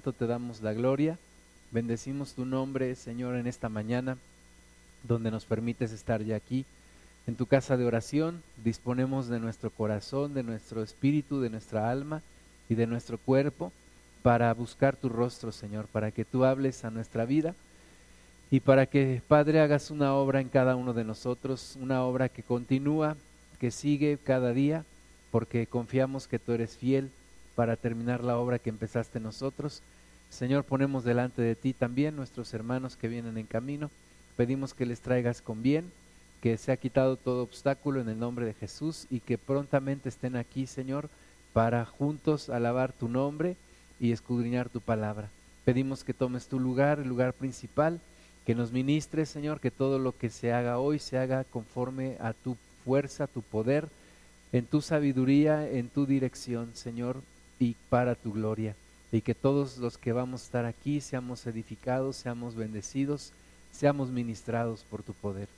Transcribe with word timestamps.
te 0.00 0.26
damos 0.26 0.62
la 0.62 0.72
gloria. 0.72 1.18
Bendecimos 1.70 2.32
tu 2.32 2.44
nombre, 2.44 2.94
Señor, 2.96 3.36
en 3.36 3.46
esta 3.46 3.68
mañana, 3.68 4.16
donde 5.04 5.30
nos 5.30 5.44
permites 5.44 5.92
estar 5.92 6.22
ya 6.22 6.36
aquí. 6.36 6.64
En 7.26 7.36
tu 7.36 7.46
casa 7.46 7.76
de 7.76 7.84
oración 7.84 8.42
disponemos 8.64 9.28
de 9.28 9.38
nuestro 9.38 9.70
corazón, 9.70 10.34
de 10.34 10.42
nuestro 10.42 10.82
espíritu, 10.82 11.40
de 11.40 11.50
nuestra 11.50 11.90
alma 11.90 12.22
y 12.68 12.74
de 12.74 12.86
nuestro 12.86 13.18
cuerpo 13.18 13.72
para 14.22 14.52
buscar 14.54 14.96
tu 14.96 15.08
rostro, 15.08 15.52
Señor, 15.52 15.86
para 15.86 16.10
que 16.10 16.24
tú 16.24 16.44
hables 16.44 16.84
a 16.84 16.90
nuestra 16.90 17.24
vida 17.24 17.54
y 18.50 18.60
para 18.60 18.86
que, 18.86 19.22
Padre, 19.28 19.60
hagas 19.60 19.90
una 19.90 20.14
obra 20.14 20.40
en 20.40 20.48
cada 20.48 20.76
uno 20.76 20.92
de 20.92 21.04
nosotros, 21.04 21.76
una 21.80 22.02
obra 22.02 22.28
que 22.28 22.42
continúa, 22.42 23.16
que 23.60 23.70
sigue 23.70 24.18
cada 24.22 24.52
día, 24.52 24.84
porque 25.30 25.66
confiamos 25.66 26.26
que 26.26 26.38
tú 26.38 26.52
eres 26.52 26.76
fiel 26.76 27.10
para 27.54 27.76
terminar 27.76 28.24
la 28.24 28.38
obra 28.38 28.58
que 28.58 28.70
empezaste 28.70 29.20
nosotros. 29.20 29.82
Señor, 30.30 30.64
ponemos 30.64 31.04
delante 31.04 31.42
de 31.42 31.54
ti 31.54 31.74
también 31.74 32.16
nuestros 32.16 32.54
hermanos 32.54 32.96
que 32.96 33.08
vienen 33.08 33.36
en 33.36 33.46
camino. 33.46 33.90
Pedimos 34.36 34.72
que 34.72 34.86
les 34.86 35.00
traigas 35.00 35.42
con 35.42 35.62
bien, 35.62 35.90
que 36.40 36.56
se 36.56 36.72
ha 36.72 36.76
quitado 36.76 37.16
todo 37.16 37.42
obstáculo 37.42 38.00
en 38.00 38.08
el 38.08 38.18
nombre 38.18 38.46
de 38.46 38.54
Jesús 38.54 39.06
y 39.10 39.20
que 39.20 39.36
prontamente 39.36 40.08
estén 40.08 40.36
aquí, 40.36 40.66
Señor, 40.66 41.10
para 41.52 41.84
juntos 41.84 42.48
alabar 42.48 42.92
tu 42.92 43.08
nombre 43.08 43.56
y 43.98 44.12
escudriñar 44.12 44.68
tu 44.68 44.80
palabra. 44.80 45.28
Pedimos 45.64 46.04
que 46.04 46.14
tomes 46.14 46.46
tu 46.46 46.58
lugar, 46.58 47.00
el 47.00 47.08
lugar 47.08 47.34
principal, 47.34 48.00
que 48.46 48.54
nos 48.54 48.72
ministres, 48.72 49.28
Señor, 49.28 49.60
que 49.60 49.70
todo 49.70 49.98
lo 49.98 50.16
que 50.16 50.30
se 50.30 50.52
haga 50.52 50.78
hoy 50.78 50.98
se 50.98 51.18
haga 51.18 51.44
conforme 51.44 52.16
a 52.20 52.32
tu 52.32 52.56
fuerza, 52.84 53.26
tu 53.26 53.42
poder, 53.42 53.88
en 54.52 54.64
tu 54.64 54.80
sabiduría, 54.80 55.68
en 55.68 55.88
tu 55.88 56.06
dirección, 56.06 56.70
Señor, 56.74 57.20
y 57.58 57.76
para 57.90 58.14
tu 58.14 58.32
gloria. 58.32 58.74
Y 59.12 59.22
que 59.22 59.34
todos 59.34 59.78
los 59.78 59.98
que 59.98 60.12
vamos 60.12 60.42
a 60.42 60.44
estar 60.44 60.64
aquí 60.66 61.00
seamos 61.00 61.46
edificados, 61.46 62.16
seamos 62.16 62.54
bendecidos, 62.54 63.32
seamos 63.72 64.10
ministrados 64.10 64.84
por 64.88 65.02
tu 65.02 65.12
poder. 65.14 65.48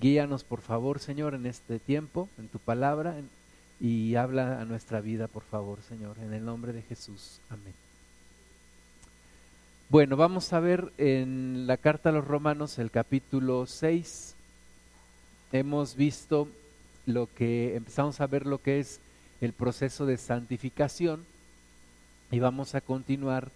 Guíanos, 0.00 0.44
por 0.44 0.60
favor, 0.60 1.00
Señor, 1.00 1.34
en 1.34 1.46
este 1.46 1.78
tiempo, 1.78 2.28
en 2.38 2.48
tu 2.48 2.58
palabra, 2.58 3.14
y 3.80 4.14
habla 4.14 4.60
a 4.60 4.64
nuestra 4.64 5.00
vida, 5.00 5.26
por 5.26 5.42
favor, 5.42 5.80
Señor, 5.88 6.16
en 6.18 6.32
el 6.32 6.44
nombre 6.44 6.72
de 6.72 6.82
Jesús. 6.82 7.40
Amén. 7.50 7.74
Bueno, 9.88 10.16
vamos 10.16 10.52
a 10.52 10.60
ver 10.60 10.90
en 10.96 11.66
la 11.66 11.76
carta 11.76 12.08
a 12.08 12.12
los 12.12 12.26
romanos 12.26 12.78
el 12.78 12.90
capítulo 12.90 13.66
6. 13.66 14.34
Hemos 15.52 15.96
visto 15.96 16.48
lo 17.04 17.28
que, 17.34 17.76
empezamos 17.76 18.20
a 18.20 18.26
ver 18.26 18.46
lo 18.46 18.56
que 18.56 18.80
es 18.80 19.00
el 19.42 19.52
proceso 19.52 20.06
de 20.06 20.16
santificación 20.16 21.26
y 22.32 22.40
vamos 22.40 22.74
a 22.74 22.80
continuar 22.80 23.50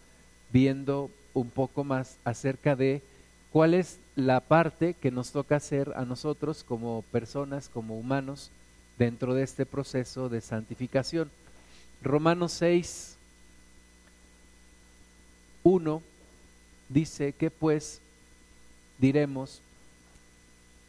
viendo 0.53 1.11
un 1.33 1.49
poco 1.51 1.83
más 1.83 2.19
acerca 2.25 2.77
de 2.77 3.03
cuál 3.51 3.73
es 3.73 3.99
la 4.17 4.41
parte 4.41 4.93
que 4.93 5.11
nos 5.11 5.33
toca 5.33 5.57
hacer 5.57 5.95
a 5.97 6.05
nosotros 6.05 6.63
como 6.63 7.03
personas, 7.11 7.71
como 7.71 7.99
humanos, 7.99 8.51
dentro 8.99 9.33
de 9.33 9.45
este 9.45 9.65
proceso 9.65 10.29
de 10.29 10.43
santificación. 10.43 11.31
Romanos 12.03 12.53
6, 12.53 13.17
1 15.63 16.03
dice 16.91 17.33
que 17.33 17.51
pues 17.51 18.01
diremos, 18.99 19.63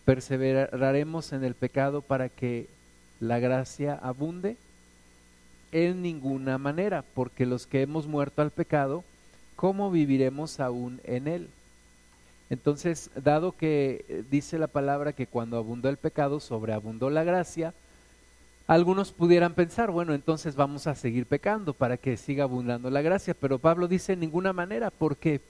perseveraremos 0.03 1.31
en 1.31 1.45
el 1.45 1.55
pecado 1.55 2.02
para 2.02 2.27
que 2.27 2.67
la 3.21 3.39
gracia 3.39 3.95
abunde 3.95 4.58
en 5.86 6.02
ninguna 6.02 6.58
manera, 6.58 7.03
porque 7.14 7.45
los 7.45 7.67
que 7.67 7.81
hemos 7.81 8.08
muerto 8.08 8.42
al 8.42 8.50
pecado, 8.50 9.03
¿cómo 9.56 9.92
viviremos 9.92 10.59
aún 10.59 11.00
en 11.03 11.28
él? 11.28 11.50
Entonces, 12.50 13.11
dado 13.16 13.52
que 13.52 14.05
eh, 14.09 14.23
dice 14.30 14.58
la 14.58 14.67
palabra 14.67 15.14
que 15.14 15.28
cuando 15.28 15.58
abundó 15.58 15.89
el 15.89 15.98
pecado, 15.98 16.39
sobreabundó 16.39 17.09
la 17.09 17.23
gracia, 17.23 17.73
algunos 18.66 19.11
pudieran 19.11 19.54
pensar, 19.54 19.92
bueno, 19.92 20.14
entonces 20.14 20.55
vamos 20.55 20.87
a 20.87 20.95
seguir 20.95 21.26
pecando 21.26 21.73
para 21.73 21.98
que 21.98 22.17
siga 22.17 22.43
abundando 22.43 22.89
la 22.89 23.02
gracia, 23.02 23.36
pero 23.39 23.60
Pablo 23.60 23.87
dice 23.87 24.14
en 24.14 24.20
ninguna 24.21 24.54
manera, 24.54 24.89
porque 24.89 25.42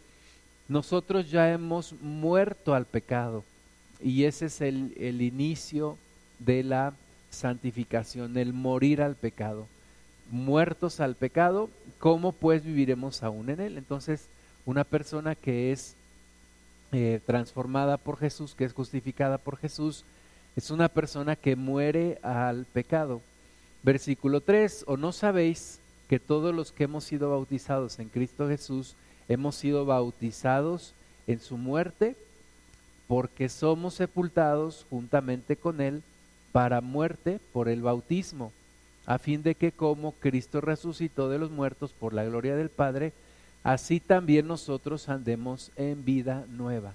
nosotros 0.68 1.32
ya 1.32 1.52
hemos 1.52 1.94
muerto 2.02 2.76
al 2.76 2.86
pecado 2.86 3.44
y 4.04 4.26
ese 4.26 4.48
es 4.48 4.62
el, 4.62 4.94
el 5.00 5.22
inicio 5.22 5.98
de 6.40 6.64
la 6.64 6.94
santificación, 7.32 8.38
el 8.38 8.54
morir 8.54 9.02
al 9.02 9.16
pecado 9.16 9.68
muertos 10.30 11.00
al 11.00 11.16
pecado, 11.16 11.70
¿cómo 12.00 12.32
pues 12.32 12.64
viviremos 12.64 13.24
aún 13.24 13.50
en 13.50 13.60
él? 13.60 13.78
Entonces, 13.78 14.28
una 14.66 14.84
persona 14.84 15.36
que 15.36 15.72
es 15.72 15.96
eh, 16.92 17.20
transformada 17.26 17.98
por 17.98 18.18
Jesús, 18.18 18.56
que 18.56 18.66
es 18.66 18.74
justificada 18.74 19.38
por 19.38 19.58
Jesús, 19.58 20.04
es 20.56 20.72
una 20.72 20.90
persona 20.90 21.36
que 21.36 21.56
muere 21.56 22.20
al 22.24 22.66
pecado. 22.66 23.22
Versículo 23.84 24.42
3, 24.42 24.86
o 24.88 24.98
no 24.98 25.12
sabéis 25.12 25.80
que 26.10 26.20
todos 26.20 26.54
los 26.54 26.72
que 26.72 26.86
hemos 26.86 27.04
sido 27.04 27.30
bautizados 27.30 28.00
en 28.00 28.10
Cristo 28.10 28.48
Jesús, 28.48 28.96
hemos 29.28 29.56
sido 29.56 29.86
bautizados 29.86 30.94
en 31.28 31.40
su 31.40 31.58
muerte, 31.58 32.16
porque 33.08 33.50
somos 33.50 33.94
sepultados 33.94 34.86
juntamente 34.90 35.56
con 35.56 35.82
él 35.82 36.02
para 36.52 36.82
muerte 36.82 37.40
por 37.54 37.70
el 37.70 37.82
bautismo 37.82 38.52
a 39.08 39.18
fin 39.18 39.42
de 39.42 39.56
que 39.56 39.72
como 39.72 40.12
Cristo 40.12 40.60
resucitó 40.60 41.30
de 41.30 41.40
los 41.40 41.50
muertos 41.50 41.94
por 41.98 42.14
la 42.14 42.26
gloria 42.26 42.58
del 42.58 42.70
Padre, 42.70 43.14
así 43.64 44.02
también 44.02 44.48
nosotros 44.48 45.08
andemos 45.08 45.72
en 45.78 46.04
vida 46.04 46.46
nueva. 46.50 46.94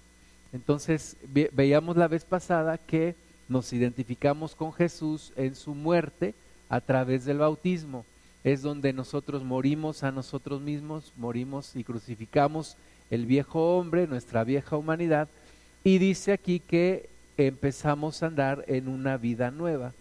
Entonces, 0.53 1.17
veíamos 1.53 1.97
la 1.97 2.09
vez 2.09 2.25
pasada 2.25 2.77
que 2.77 3.15
nos 3.49 3.73
identificamos 3.73 4.55
con 4.55 4.75
Jesús 4.75 5.33
en 5.37 5.55
su 5.55 5.75
muerte 5.75 6.35
a 6.69 6.83
través 6.83 7.25
del 7.25 7.39
bautismo. 7.39 8.05
Es 8.45 8.61
donde 8.61 8.93
nosotros 8.93 9.43
morimos 9.43 10.03
a 10.03 10.13
nosotros 10.13 10.61
mismos, 10.61 11.13
morimos 11.17 11.75
y 11.75 11.83
crucificamos 11.83 12.77
el 13.11 13.25
viejo 13.25 13.79
hombre, 13.79 14.07
nuestra 14.07 14.45
vieja 14.45 14.77
humanidad, 14.77 15.29
y 15.83 15.97
dice 15.97 16.33
aquí 16.33 16.61
que 16.61 17.09
empezamos 17.39 18.23
a 18.23 18.27
andar 18.27 18.65
en 18.69 18.89
una 18.89 19.17
vida 19.17 19.51
nueva 19.51 19.93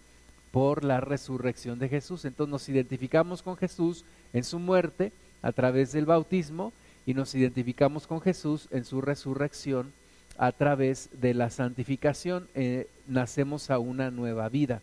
por 0.51 0.83
la 0.83 0.99
resurrección 1.01 1.79
de 1.79 1.89
Jesús. 1.89 2.25
Entonces 2.25 2.51
nos 2.51 2.69
identificamos 2.69 3.41
con 3.41 3.57
Jesús 3.57 4.05
en 4.33 4.43
su 4.43 4.59
muerte 4.59 5.11
a 5.41 5.51
través 5.51 5.91
del 5.91 6.05
bautismo 6.05 6.73
y 7.05 7.13
nos 7.13 7.33
identificamos 7.33 8.05
con 8.05 8.21
Jesús 8.21 8.67
en 8.71 8.85
su 8.85 9.01
resurrección 9.01 9.91
a 10.37 10.51
través 10.51 11.09
de 11.13 11.33
la 11.33 11.49
santificación. 11.49 12.47
Eh, 12.55 12.87
nacemos 13.07 13.69
a 13.69 13.79
una 13.79 14.11
nueva 14.11 14.49
vida. 14.49 14.81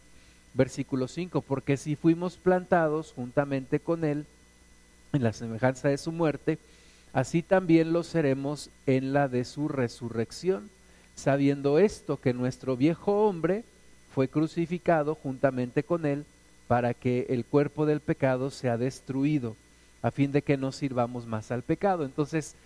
Versículo 0.55 1.09
5, 1.09 1.43
porque 1.43 1.77
si 1.77 1.95
fuimos 1.95 2.37
plantados 2.37 3.13
juntamente 3.15 3.81
con 3.81 4.05
Él 4.05 4.27
en 5.13 5.23
la 5.23 5.33
semejanza 5.33 5.89
de 5.89 5.99
su 5.99 6.11
muerte, 6.11 6.59
así 7.13 7.43
también 7.43 7.93
lo 7.93 8.03
seremos 8.03 8.71
en 8.87 9.13
la 9.13 9.29
de 9.29 9.45
su 9.45 9.69
resurrección, 9.69 10.71
sabiendo 11.15 11.79
esto 11.79 12.21
que 12.21 12.33
nuestro 12.33 12.77
viejo 12.77 13.27
hombre, 13.27 13.65
fue 14.19 14.27
crucificado 14.27 15.15
juntamente 15.15 15.85
con 15.85 16.05
él 16.05 16.25
para 16.67 16.93
que 16.93 17.27
el 17.29 17.45
cuerpo 17.45 17.87
del 17.87 18.01
pecado 18.01 18.51
sea 18.51 18.77
destruido, 18.77 19.55
a 20.03 20.11
fin 20.11 20.33
de 20.33 20.43
que 20.43 20.57
no 20.57 20.73
sirvamos 20.73 21.25
más 21.25 21.53
al 21.53 21.63
pecado. 21.63 22.05
Entonces, 22.05 22.57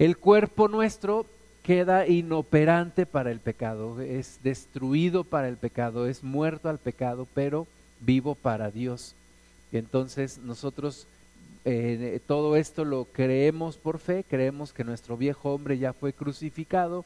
el 0.00 0.16
cuerpo 0.16 0.66
nuestro 0.66 1.26
queda 1.62 2.08
inoperante 2.08 3.06
para 3.06 3.30
el 3.30 3.38
pecado, 3.38 4.00
es 4.00 4.40
destruido 4.42 5.22
para 5.22 5.46
el 5.46 5.58
pecado, 5.58 6.08
es 6.08 6.24
muerto 6.24 6.68
al 6.68 6.78
pecado, 6.78 7.28
pero 7.34 7.68
vivo 8.00 8.34
para 8.34 8.72
Dios. 8.72 9.14
Entonces 9.70 10.38
nosotros 10.38 11.06
eh, 11.64 12.18
todo 12.26 12.56
esto 12.56 12.84
lo 12.84 13.04
creemos 13.04 13.76
por 13.76 14.00
fe, 14.00 14.24
creemos 14.28 14.72
que 14.72 14.82
nuestro 14.82 15.16
viejo 15.16 15.54
hombre 15.54 15.78
ya 15.78 15.92
fue 15.92 16.12
crucificado, 16.12 17.04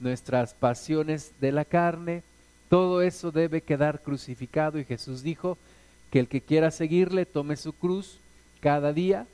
nuestras 0.00 0.54
pasiones 0.54 1.32
de 1.42 1.52
la 1.52 1.66
carne, 1.66 2.22
todo 2.72 3.02
eso 3.02 3.30
debe 3.30 3.60
quedar 3.60 4.00
crucificado 4.00 4.78
y 4.78 4.86
Jesús 4.86 5.22
dijo 5.22 5.58
que 6.10 6.20
el 6.20 6.26
que 6.26 6.40
quiera 6.40 6.70
seguirle 6.70 7.26
tome 7.26 7.58
su 7.58 7.74
cruz 7.74 8.16
cada 8.60 8.94
día 8.94 9.26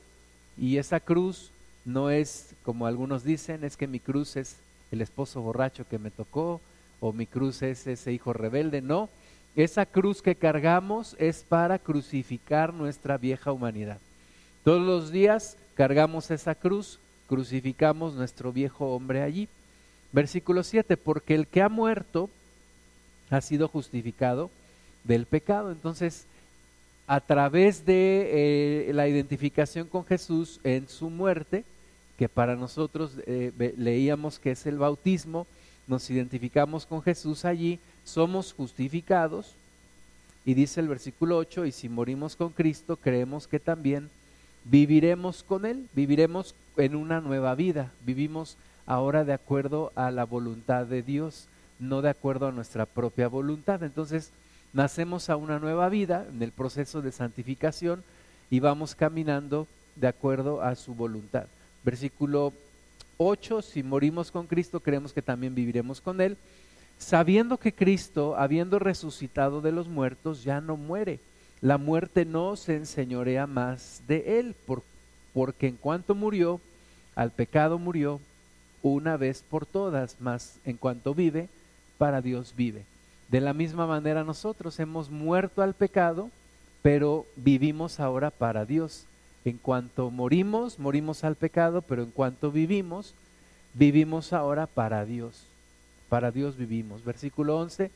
y 0.57 0.75
esa 0.75 0.99
cruz 0.99 1.49
no 1.85 2.09
es 2.09 2.49
como 2.63 2.85
algunos 2.85 3.23
dicen, 3.23 3.63
es 3.63 3.77
que 3.77 3.87
mi 3.87 4.01
cruz 4.01 4.35
es 4.35 4.57
el 4.91 4.99
esposo 4.99 5.39
borracho 5.39 5.87
que 5.89 5.97
me 5.97 6.11
tocó 6.11 6.59
o 6.99 7.13
mi 7.13 7.25
cruz 7.25 7.61
es 7.61 7.87
ese 7.87 8.11
hijo 8.11 8.33
rebelde, 8.33 8.81
no, 8.81 9.07
esa 9.55 9.85
cruz 9.85 10.21
que 10.21 10.35
cargamos 10.35 11.15
es 11.17 11.45
para 11.47 11.79
crucificar 11.79 12.73
nuestra 12.73 13.17
vieja 13.17 13.53
humanidad. 13.53 13.99
Todos 14.65 14.85
los 14.85 15.11
días 15.11 15.55
cargamos 15.75 16.29
esa 16.29 16.55
cruz, 16.55 16.99
crucificamos 17.29 18.15
nuestro 18.15 18.51
viejo 18.51 18.93
hombre 18.93 19.21
allí. 19.21 19.47
Versículo 20.11 20.61
7, 20.61 20.97
porque 20.97 21.35
el 21.35 21.47
que 21.47 21.61
ha 21.61 21.69
muerto 21.69 22.29
ha 23.29 23.41
sido 23.41 23.67
justificado 23.67 24.49
del 25.03 25.25
pecado. 25.25 25.71
Entonces, 25.71 26.25
a 27.07 27.19
través 27.19 27.85
de 27.85 28.89
eh, 28.89 28.93
la 28.93 29.07
identificación 29.07 29.87
con 29.87 30.05
Jesús 30.05 30.59
en 30.63 30.87
su 30.87 31.09
muerte, 31.09 31.65
que 32.17 32.29
para 32.29 32.55
nosotros 32.55 33.13
eh, 33.25 33.51
leíamos 33.77 34.39
que 34.39 34.51
es 34.51 34.65
el 34.65 34.77
bautismo, 34.77 35.47
nos 35.87 36.09
identificamos 36.09 36.85
con 36.85 37.01
Jesús 37.01 37.45
allí, 37.45 37.79
somos 38.05 38.53
justificados, 38.53 39.53
y 40.45 40.53
dice 40.53 40.79
el 40.79 40.87
versículo 40.87 41.37
8, 41.37 41.65
y 41.65 41.71
si 41.71 41.89
morimos 41.89 42.35
con 42.35 42.49
Cristo, 42.49 42.95
creemos 42.95 43.47
que 43.47 43.59
también 43.59 44.09
viviremos 44.65 45.43
con 45.43 45.65
Él, 45.65 45.87
viviremos 45.93 46.55
en 46.77 46.95
una 46.95 47.21
nueva 47.21 47.55
vida, 47.55 47.91
vivimos 48.05 48.55
ahora 48.85 49.25
de 49.25 49.33
acuerdo 49.33 49.91
a 49.95 50.11
la 50.11 50.25
voluntad 50.25 50.85
de 50.85 51.01
Dios, 51.01 51.47
no 51.79 52.01
de 52.01 52.09
acuerdo 52.09 52.47
a 52.47 52.51
nuestra 52.51 52.85
propia 52.85 53.27
voluntad. 53.27 53.81
Entonces, 53.83 54.31
nacemos 54.73 55.29
a 55.29 55.35
una 55.35 55.59
nueva 55.59 55.89
vida 55.89 56.25
en 56.29 56.43
el 56.43 56.51
proceso 56.51 57.01
de 57.01 57.11
santificación 57.11 58.03
y 58.49 58.59
vamos 58.59 58.95
caminando 58.95 59.67
de 59.95 60.07
acuerdo 60.07 60.61
a 60.61 60.75
su 60.75 60.93
voluntad. 60.93 61.45
Versículo 61.83 62.53
8, 63.17 63.61
si 63.61 63.83
morimos 63.83 64.31
con 64.31 64.47
Cristo, 64.47 64.79
creemos 64.79 65.13
que 65.13 65.21
también 65.21 65.55
viviremos 65.55 66.01
con 66.01 66.21
Él, 66.21 66.37
sabiendo 66.97 67.57
que 67.57 67.73
Cristo, 67.73 68.35
habiendo 68.37 68.79
resucitado 68.79 69.61
de 69.61 69.71
los 69.71 69.87
muertos, 69.87 70.43
ya 70.43 70.61
no 70.61 70.77
muere. 70.77 71.19
La 71.61 71.77
muerte 71.77 72.25
no 72.25 72.55
se 72.55 72.75
enseñorea 72.75 73.45
más 73.47 74.01
de 74.07 74.39
Él, 74.39 74.55
porque 75.33 75.67
en 75.67 75.75
cuanto 75.75 76.15
murió, 76.15 76.61
al 77.15 77.31
pecado 77.31 77.77
murió 77.77 78.21
una 78.81 79.17
vez 79.17 79.43
por 79.49 79.65
todas, 79.65 80.21
más 80.21 80.55
en 80.63 80.77
cuanto 80.77 81.13
vive, 81.13 81.49
para 81.99 82.21
Dios 82.21 82.53
vive. 82.55 82.85
De 83.27 83.41
la 83.41 83.53
misma 83.53 83.85
manera 83.85 84.23
nosotros 84.23 84.79
hemos 84.79 85.11
muerto 85.11 85.61
al 85.61 85.75
pecado, 85.75 86.31
pero 86.81 87.27
vivimos 87.35 87.99
ahora 87.99 88.31
para 88.31 88.65
Dios. 88.65 89.03
En 89.45 89.57
cuanto 89.57 90.09
morimos, 90.09 90.79
morimos 90.79 91.23
al 91.23 91.35
pecado, 91.35 91.83
pero 91.83 92.01
en 92.01 92.09
cuanto 92.09 92.51
vivimos, 92.51 93.13
vivimos 93.73 94.33
ahora 94.33 94.65
para 94.65 95.05
Dios. 95.05 95.43
Para 96.07 96.31
Dios 96.31 96.57
vivimos. 96.57 97.03
Versículo 97.03 97.57
11. 97.59 97.91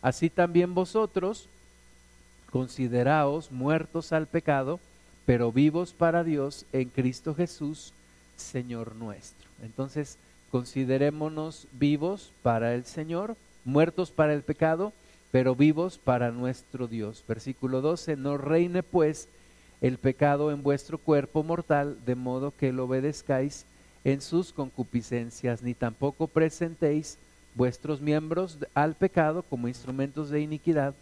Así 0.00 0.30
también 0.30 0.72
vosotros, 0.74 1.48
consideraos 2.50 3.50
muertos 3.50 4.12
al 4.12 4.26
pecado, 4.26 4.80
pero 5.26 5.52
vivos 5.52 5.92
para 5.92 6.24
Dios 6.24 6.64
en 6.72 6.88
Cristo 6.88 7.34
Jesús, 7.34 7.92
Señor 8.36 8.94
nuestro. 8.96 9.48
Entonces, 9.62 10.16
considerémonos 10.52 11.66
vivos 11.72 12.30
para 12.42 12.74
el 12.74 12.84
Señor 12.84 13.36
muertos 13.64 14.10
para 14.10 14.34
el 14.34 14.42
pecado, 14.42 14.92
pero 15.30 15.54
vivos 15.54 15.98
para 15.98 16.30
nuestro 16.30 16.86
Dios. 16.86 17.24
Versículo 17.26 17.80
12, 17.80 18.16
no 18.16 18.36
reine 18.36 18.82
pues 18.82 19.28
el 19.80 19.98
pecado 19.98 20.52
en 20.52 20.62
vuestro 20.62 20.98
cuerpo 20.98 21.42
mortal, 21.42 21.96
de 22.04 22.14
modo 22.14 22.52
que 22.56 22.72
lo 22.72 22.84
obedezcáis 22.84 23.64
en 24.04 24.20
sus 24.20 24.52
concupiscencias, 24.52 25.62
ni 25.62 25.74
tampoco 25.74 26.26
presentéis 26.26 27.18
vuestros 27.54 28.00
miembros 28.00 28.58
al 28.74 28.94
pecado 28.94 29.42
como 29.42 29.68
instrumentos 29.68 30.30
de 30.30 30.40
iniquidad, 30.40 30.94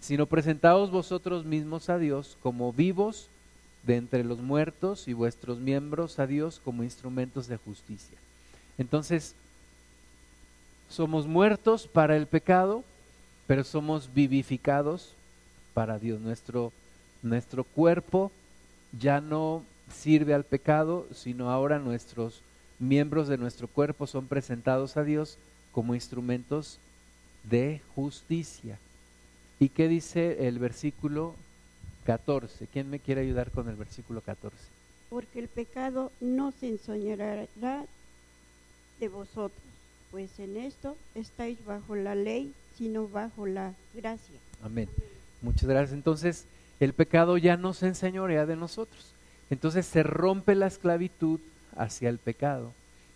sino 0.00 0.26
presentaos 0.26 0.90
vosotros 0.90 1.44
mismos 1.44 1.88
a 1.90 1.98
Dios 1.98 2.36
como 2.42 2.72
vivos 2.72 3.28
de 3.84 3.96
entre 3.96 4.24
los 4.24 4.40
muertos 4.40 5.08
y 5.08 5.12
vuestros 5.12 5.58
miembros 5.58 6.18
a 6.18 6.26
Dios 6.26 6.60
como 6.64 6.84
instrumentos 6.84 7.48
de 7.48 7.56
justicia. 7.58 8.18
Entonces, 8.78 9.34
somos 10.88 11.26
muertos 11.26 11.86
para 11.86 12.16
el 12.16 12.26
pecado, 12.26 12.84
pero 13.46 13.64
somos 13.64 14.12
vivificados 14.14 15.12
para 15.74 15.98
Dios. 15.98 16.20
Nuestro, 16.20 16.72
nuestro 17.22 17.64
cuerpo 17.64 18.30
ya 18.98 19.20
no 19.20 19.62
sirve 19.92 20.34
al 20.34 20.44
pecado, 20.44 21.06
sino 21.14 21.50
ahora 21.50 21.78
nuestros 21.78 22.40
miembros 22.78 23.28
de 23.28 23.38
nuestro 23.38 23.68
cuerpo 23.68 24.06
son 24.06 24.26
presentados 24.26 24.96
a 24.96 25.04
Dios 25.04 25.38
como 25.72 25.94
instrumentos 25.94 26.78
de 27.44 27.80
justicia. 27.94 28.78
¿Y 29.60 29.68
qué 29.68 29.88
dice 29.88 30.46
el 30.46 30.58
versículo 30.58 31.34
14? 32.04 32.66
¿Quién 32.72 32.90
me 32.90 32.98
quiere 32.98 33.22
ayudar 33.22 33.50
con 33.50 33.68
el 33.68 33.76
versículo 33.76 34.20
14? 34.20 34.56
Porque 35.10 35.38
el 35.38 35.48
pecado 35.48 36.10
no 36.20 36.52
se 36.52 36.68
ensoñará 36.68 37.46
de 39.00 39.08
vosotros 39.08 39.64
pues 40.14 40.38
en 40.38 40.56
esto 40.56 40.96
estáis 41.16 41.58
bajo 41.66 41.96
la 41.96 42.14
ley, 42.14 42.54
sino 42.78 43.08
bajo 43.08 43.46
la 43.46 43.74
gracia. 43.94 44.38
Amén. 44.62 44.88
Muchas 45.42 45.68
gracias. 45.68 45.92
Entonces, 45.92 46.44
el 46.78 46.92
pecado 46.92 47.36
ya 47.36 47.56
no 47.56 47.74
se 47.74 47.88
enseñorea 47.88 48.46
de 48.46 48.54
nosotros. 48.54 49.06
Entonces 49.50 49.86
se 49.86 50.04
rompe 50.04 50.54
la 50.54 50.68
esclavitud 50.68 51.40
hacia 51.76 52.10
el 52.10 52.18
pecado 52.18 52.70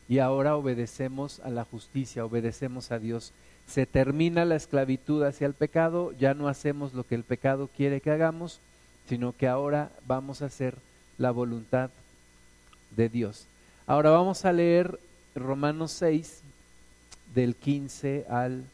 y 0.08 0.18
ahora 0.18 0.56
obedecemos 0.56 1.38
a 1.44 1.50
la 1.50 1.64
justicia, 1.64 2.24
obedecemos 2.24 2.90
a 2.90 2.98
Dios. 2.98 3.32
Se 3.68 3.86
termina 3.86 4.44
la 4.44 4.56
esclavitud 4.56 5.22
hacia 5.22 5.46
el 5.46 5.54
pecado, 5.54 6.10
ya 6.18 6.34
no 6.34 6.48
hacemos 6.48 6.94
lo 6.94 7.04
que 7.04 7.14
el 7.14 7.22
pecado 7.22 7.70
quiere 7.76 8.00
que 8.00 8.10
hagamos, 8.10 8.58
sino 9.08 9.36
que 9.36 9.46
ahora 9.46 9.92
vamos 10.04 10.42
a 10.42 10.46
hacer 10.46 10.74
la 11.16 11.30
voluntad 11.30 11.90
de 12.96 13.08
Dios. 13.08 13.46
Ahora 13.86 14.10
vamos 14.10 14.44
a 14.44 14.52
leer 14.52 14.98
Romanos 15.38 15.92
6, 15.92 16.40
del 17.34 17.54
15 17.54 18.26
al 18.28 18.64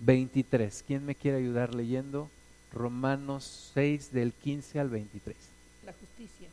23. 0.00 0.84
¿Quién 0.86 1.06
me 1.06 1.14
quiere 1.14 1.38
ayudar 1.38 1.74
leyendo? 1.74 2.28
Romanos 2.72 3.70
6 3.74 4.12
del 4.12 4.32
15 4.32 4.80
al 4.80 4.88
23. 4.88 5.36
La 5.84 5.92
justicia. 5.92 6.48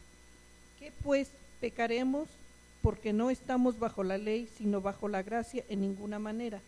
¿Qué 0.80 0.92
pues 1.04 1.30
pecaremos? 1.62 2.28
Porque 2.82 3.14
no 3.14 3.30
estamos 3.30 3.80
bajo 3.80 4.04
la 4.04 4.18
ley, 4.18 4.48
sino 4.58 4.82
bajo 4.82 5.08
la 5.08 5.24
gracia 5.24 5.64
en 5.70 5.82
ninguna 5.82 6.20
manera. 6.20 6.62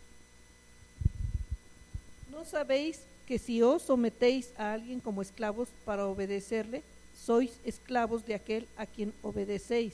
¿No 2.31 2.45
sabéis 2.45 2.99
que 3.27 3.39
si 3.39 3.61
os 3.61 3.83
sometéis 3.83 4.51
a 4.57 4.73
alguien 4.73 4.99
como 4.99 5.21
esclavos 5.21 5.69
para 5.85 6.05
obedecerle, 6.05 6.83
sois 7.15 7.51
esclavos 7.63 8.25
de 8.25 8.35
aquel 8.35 8.67
a 8.77 8.85
quien 8.85 9.13
obedecéis, 9.21 9.93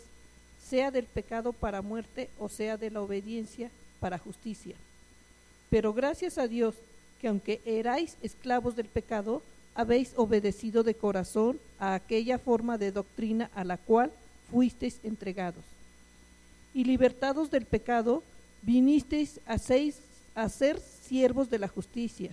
sea 0.69 0.92
del 0.92 1.06
pecado 1.06 1.54
para 1.54 1.81
muerte 1.81 2.30
o 2.40 2.50
sea 2.50 2.78
de 2.78 2.92
la 2.92 3.02
obediencia 3.02 3.69
para 4.00 4.18
justicia. 4.18 4.75
Pero 5.69 5.94
gracias 5.94 6.38
a 6.38 6.48
Dios 6.48 6.75
que 7.19 7.28
aunque 7.28 7.62
erais 7.66 8.16
esclavos 8.22 8.75
del 8.75 8.88
pecado, 8.88 9.42
habéis 9.75 10.14
obedecido 10.16 10.84
de 10.84 10.96
corazón 10.96 11.60
a 11.80 11.94
aquella 11.94 12.38
forma 12.38 12.78
de 12.78 12.92
doctrina 12.92 13.50
a 13.56 13.64
la 13.64 13.78
cual 13.78 14.12
fuisteis 14.52 15.00
entregados. 15.04 15.64
Y 16.74 16.84
libertados 16.84 17.50
del 17.50 17.66
pecado, 17.66 18.24
vinisteis 18.62 19.39
a, 19.46 19.58
seis, 19.58 19.98
a 20.36 20.50
ser 20.50 20.80
siervos 20.80 21.50
de 21.50 21.60
la 21.60 21.68
justicia. 21.68 22.32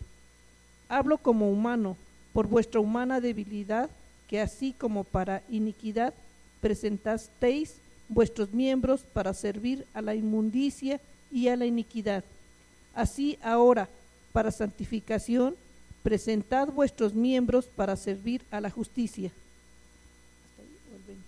Hablo 0.88 1.18
como 1.18 1.50
humano, 1.50 1.96
por 2.32 2.46
vuestra 2.46 2.80
humana 2.80 3.20
debilidad, 3.20 3.88
que 4.28 4.40
así 4.40 4.72
como 4.72 5.04
para 5.04 5.42
iniquidad 5.48 6.12
presentasteis 6.60 7.74
vuestros 8.08 8.52
miembros 8.52 9.02
para 9.02 9.34
servir 9.34 9.86
a 9.94 10.02
la 10.02 10.14
inmundicia 10.14 11.00
y 11.30 11.48
a 11.48 11.56
la 11.56 11.66
iniquidad. 11.66 12.24
Así 12.94 13.38
ahora, 13.42 13.88
para 14.32 14.50
santificación, 14.50 15.56
presentad 16.02 16.68
vuestros 16.68 17.14
miembros 17.14 17.66
para 17.66 17.96
servir 17.96 18.42
a 18.50 18.60
la 18.60 18.70
justicia. 18.70 19.30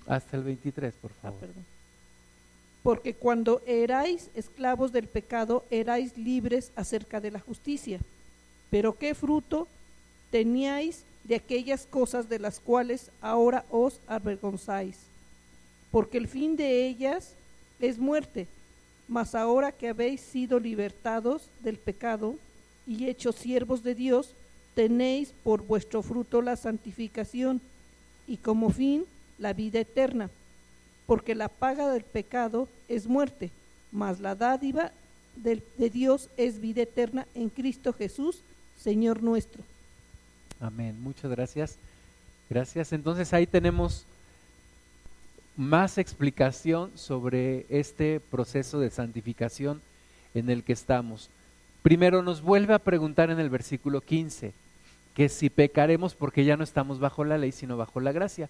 Hasta 0.07 0.37
el 0.37 0.45
23, 0.45 0.95
por 0.95 1.11
ah, 1.11 1.15
favor. 1.23 1.49
Porque 2.83 3.15
cuando 3.15 3.63
erais 3.67 4.31
esclavos 4.35 4.93
del 4.93 5.09
pecado, 5.09 5.65
erais 5.71 6.17
libres 6.17 6.71
acerca 6.77 7.21
de 7.21 7.33
la 7.33 7.41
justicia. 7.41 7.99
Pero 8.71 8.97
qué 8.97 9.15
fruto 9.15 9.67
teníais 10.31 11.03
de 11.25 11.35
aquellas 11.35 11.87
cosas 11.87 12.29
de 12.29 12.39
las 12.39 12.61
cuales 12.61 13.11
ahora 13.21 13.65
os 13.71 13.99
avergonzáis. 14.07 14.97
Porque 15.97 16.19
el 16.19 16.29
fin 16.29 16.57
de 16.57 16.87
ellas 16.87 17.33
es 17.81 17.97
muerte 17.97 18.47
mas 19.09 19.35
ahora 19.35 19.73
que 19.73 19.89
habéis 19.89 20.21
sido 20.21 20.59
libertados 20.59 21.49
del 21.63 21.77
pecado 21.77 22.37
y 22.87 23.07
hechos 23.09 23.37
siervos 23.37 23.83
de 23.83 23.95
Dios, 23.95 24.31
tenéis 24.75 25.33
por 25.45 25.63
vuestro 25.63 26.03
fruto 26.03 26.43
la 26.43 26.57
santificación 26.57 27.61
y 28.27 28.37
como 28.39 28.71
fin 28.71 29.05
la 29.39 29.53
vida 29.53 29.81
eterna, 29.81 30.29
porque 31.07 31.35
la 31.35 31.49
paga 31.49 31.89
del 31.91 32.03
pecado 32.03 32.69
es 32.89 33.07
muerte, 33.07 33.51
mas 33.93 34.21
la 34.21 34.35
dádiva 34.35 34.91
de, 35.37 35.63
de 35.79 35.91
Dios 35.91 36.29
es 36.37 36.61
vida 36.61 36.83
eterna 36.83 37.27
en 37.35 37.49
Cristo 37.49 37.93
Jesús, 37.93 38.41
Señor 38.83 39.23
nuestro. 39.23 39.63
Amén. 40.61 41.01
Muchas 41.01 41.31
gracias. 41.31 41.77
Gracias. 42.49 42.93
Entonces 42.93 43.33
ahí 43.33 43.47
tenemos 43.47 44.05
más 45.57 45.99
explicación 45.99 46.91
sobre 46.95 47.67
este 47.69 48.21
proceso 48.21 48.79
de 48.79 48.91
santificación 48.91 49.81
en 50.35 50.51
el 50.51 50.63
que 50.63 50.73
estamos. 50.73 51.31
Primero 51.83 52.23
nos 52.23 52.43
vuelve 52.43 52.75
a 52.75 52.79
preguntar 52.79 53.31
en 53.31 53.39
el 53.39 53.49
versículo 53.49 54.01
15, 54.01 54.53
que 55.15 55.29
si 55.29 55.49
pecaremos 55.51 56.15
porque 56.15 56.45
ya 56.45 56.57
no 56.57 56.65
estamos 56.65 56.99
bajo 56.99 57.25
la 57.25 57.39
ley, 57.39 57.53
sino 57.53 57.77
bajo 57.77 58.01
la 58.01 58.13
gracia. 58.13 58.49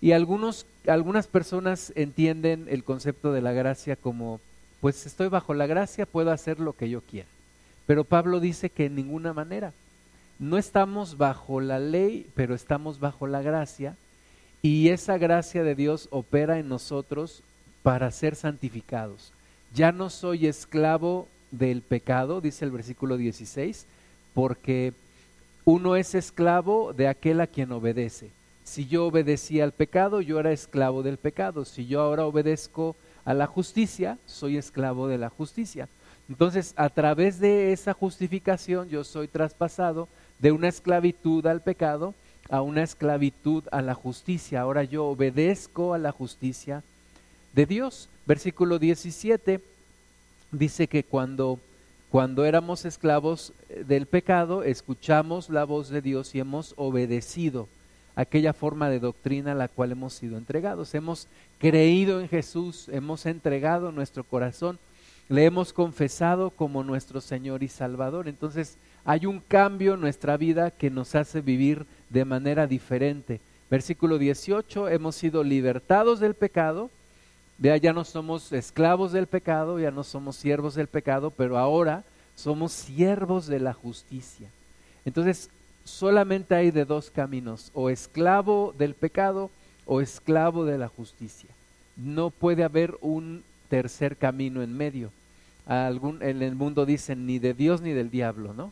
Y 0.00 0.12
algunos, 0.12 0.66
algunas 0.86 1.26
personas 1.26 1.92
entienden 1.96 2.66
el 2.68 2.84
concepto 2.84 3.32
de 3.32 3.42
la 3.42 3.52
gracia 3.52 3.96
como, 3.96 4.40
pues 4.80 5.06
estoy 5.06 5.28
bajo 5.28 5.54
la 5.54 5.66
gracia, 5.66 6.06
puedo 6.06 6.30
hacer 6.30 6.60
lo 6.60 6.72
que 6.72 6.88
yo 6.88 7.00
quiera. 7.02 7.28
Pero 7.86 8.04
Pablo 8.04 8.40
dice 8.40 8.70
que 8.70 8.86
en 8.86 8.94
ninguna 8.94 9.32
manera. 9.32 9.72
No 10.38 10.56
estamos 10.56 11.16
bajo 11.18 11.60
la 11.60 11.80
ley, 11.80 12.30
pero 12.34 12.54
estamos 12.54 13.00
bajo 13.00 13.26
la 13.26 13.42
gracia. 13.42 13.96
Y 14.62 14.88
esa 14.88 15.18
gracia 15.18 15.62
de 15.62 15.74
Dios 15.74 16.08
opera 16.10 16.58
en 16.58 16.68
nosotros 16.68 17.42
para 17.82 18.10
ser 18.10 18.34
santificados. 18.34 19.32
Ya 19.74 19.92
no 19.92 20.10
soy 20.10 20.46
esclavo 20.46 21.28
del 21.50 21.82
pecado, 21.82 22.40
dice 22.40 22.64
el 22.64 22.70
versículo 22.70 23.16
16, 23.16 23.86
porque 24.34 24.92
uno 25.64 25.96
es 25.96 26.14
esclavo 26.14 26.92
de 26.92 27.08
aquel 27.08 27.40
a 27.40 27.46
quien 27.46 27.70
obedece. 27.72 28.30
Si 28.64 28.86
yo 28.86 29.06
obedecía 29.06 29.64
al 29.64 29.72
pecado, 29.72 30.20
yo 30.20 30.40
era 30.40 30.52
esclavo 30.52 31.02
del 31.02 31.16
pecado. 31.16 31.64
Si 31.64 31.86
yo 31.86 32.00
ahora 32.00 32.26
obedezco 32.26 32.96
a 33.24 33.34
la 33.34 33.46
justicia, 33.46 34.18
soy 34.26 34.56
esclavo 34.56 35.08
de 35.08 35.18
la 35.18 35.30
justicia. 35.30 35.88
Entonces, 36.28 36.74
a 36.76 36.90
través 36.90 37.38
de 37.38 37.72
esa 37.72 37.94
justificación, 37.94 38.88
yo 38.88 39.04
soy 39.04 39.28
traspasado 39.28 40.08
de 40.38 40.52
una 40.52 40.68
esclavitud 40.68 41.46
al 41.46 41.62
pecado 41.62 42.14
a 42.48 42.62
una 42.62 42.82
esclavitud 42.82 43.64
a 43.70 43.82
la 43.82 43.94
justicia. 43.94 44.60
Ahora 44.60 44.84
yo 44.84 45.06
obedezco 45.06 45.94
a 45.94 45.98
la 45.98 46.12
justicia 46.12 46.82
de 47.52 47.66
Dios. 47.66 48.08
Versículo 48.26 48.78
17 48.78 49.60
dice 50.52 50.86
que 50.86 51.04
cuando, 51.04 51.58
cuando 52.10 52.44
éramos 52.44 52.84
esclavos 52.84 53.52
eh, 53.68 53.84
del 53.86 54.06
pecado, 54.06 54.62
escuchamos 54.62 55.50
la 55.50 55.64
voz 55.64 55.88
de 55.88 56.00
Dios 56.00 56.34
y 56.34 56.40
hemos 56.40 56.74
obedecido 56.76 57.68
aquella 58.16 58.52
forma 58.52 58.90
de 58.90 58.98
doctrina 58.98 59.52
a 59.52 59.54
la 59.54 59.68
cual 59.68 59.92
hemos 59.92 60.14
sido 60.14 60.38
entregados. 60.38 60.94
Hemos 60.94 61.28
creído 61.58 62.20
en 62.20 62.28
Jesús, 62.28 62.88
hemos 62.90 63.26
entregado 63.26 63.92
nuestro 63.92 64.24
corazón, 64.24 64.78
le 65.28 65.44
hemos 65.44 65.72
confesado 65.72 66.50
como 66.50 66.82
nuestro 66.82 67.20
Señor 67.20 67.62
y 67.62 67.68
Salvador. 67.68 68.26
Entonces 68.26 68.76
hay 69.08 69.24
un 69.24 69.40
cambio 69.40 69.94
en 69.94 70.02
nuestra 70.02 70.36
vida 70.36 70.70
que 70.70 70.90
nos 70.90 71.14
hace 71.14 71.40
vivir 71.40 71.86
de 72.10 72.26
manera 72.26 72.66
diferente. 72.66 73.40
Versículo 73.70 74.18
18, 74.18 74.90
hemos 74.90 75.16
sido 75.16 75.42
libertados 75.42 76.20
del 76.20 76.34
pecado 76.34 76.90
Vea, 77.56 77.76
ya 77.78 77.92
no 77.92 78.04
somos 78.04 78.52
esclavos 78.52 79.10
del 79.10 79.26
pecado, 79.26 79.80
ya 79.80 79.90
no 79.90 80.04
somos 80.04 80.36
siervos 80.36 80.74
del 80.76 80.86
pecado, 80.88 81.30
pero 81.30 81.58
ahora 81.58 82.04
somos 82.36 82.70
siervos 82.70 83.48
de 83.48 83.58
la 83.58 83.72
justicia. 83.72 84.48
Entonces, 85.04 85.48
solamente 85.84 86.54
hay 86.54 86.70
de 86.70 86.84
dos 86.84 87.10
caminos, 87.10 87.72
o 87.74 87.90
esclavo 87.90 88.74
del 88.78 88.94
pecado 88.94 89.50
o 89.86 90.02
esclavo 90.02 90.66
de 90.66 90.76
la 90.76 90.88
justicia. 90.88 91.48
No 91.96 92.30
puede 92.30 92.62
haber 92.62 92.96
un 93.00 93.42
tercer 93.70 94.16
camino 94.16 94.62
en 94.62 94.76
medio. 94.76 95.10
En 95.66 96.42
el 96.42 96.54
mundo 96.54 96.86
dicen 96.86 97.26
ni 97.26 97.40
de 97.40 97.54
Dios 97.54 97.80
ni 97.80 97.92
del 97.92 98.10
diablo, 98.10 98.54
¿no? 98.54 98.70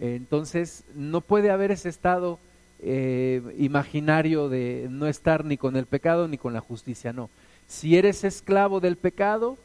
Entonces, 0.00 0.82
no 0.94 1.20
puede 1.20 1.50
haber 1.50 1.70
ese 1.70 1.90
estado 1.90 2.38
eh, 2.82 3.42
imaginario 3.58 4.48
de 4.48 4.88
no 4.90 5.06
estar 5.06 5.44
ni 5.44 5.58
con 5.58 5.76
el 5.76 5.84
pecado 5.84 6.26
ni 6.26 6.38
con 6.38 6.54
la 6.54 6.60
justicia, 6.60 7.12
no. 7.12 7.28
Si 7.68 7.96
eres 7.96 8.24
esclavo 8.24 8.80
del 8.80 8.96
pecado, 8.96 9.58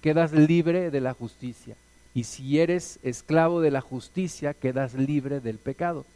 quedas 0.00 0.32
libre 0.32 0.90
de 0.90 1.00
la 1.00 1.12
justicia. 1.12 1.76
Y 2.14 2.24
si 2.24 2.58
eres 2.58 2.98
esclavo 3.02 3.60
de 3.60 3.70
la 3.70 3.82
justicia, 3.82 4.54
quedas 4.54 4.94
libre 4.94 5.40
del 5.40 5.58
pecado. 5.58 6.06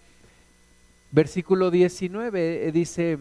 Versículo 1.10 1.70
19 1.70 2.68
eh, 2.68 2.72
dice, 2.72 3.18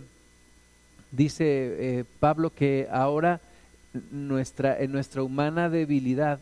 dice 1.12 1.46
eh, 1.46 2.06
Pablo 2.20 2.52
que 2.54 2.88
ahora 2.92 3.42
nuestra, 4.12 4.80
en 4.80 4.92
nuestra 4.92 5.24
humana 5.24 5.70
debilidad 5.70 6.40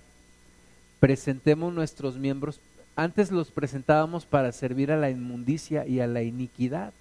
presentemos 1.00 1.74
nuestros 1.74 2.18
miembros. 2.18 2.60
Antes 2.96 3.32
los 3.32 3.52
presentábamos 3.52 4.26
para 4.26 4.52
servir 4.52 4.92
a 4.92 4.98
la 4.98 5.10
inmundicia 5.10 5.86
y 5.86 6.00
a 6.00 6.08
la 6.08 6.24
iniquidad, 6.24 6.94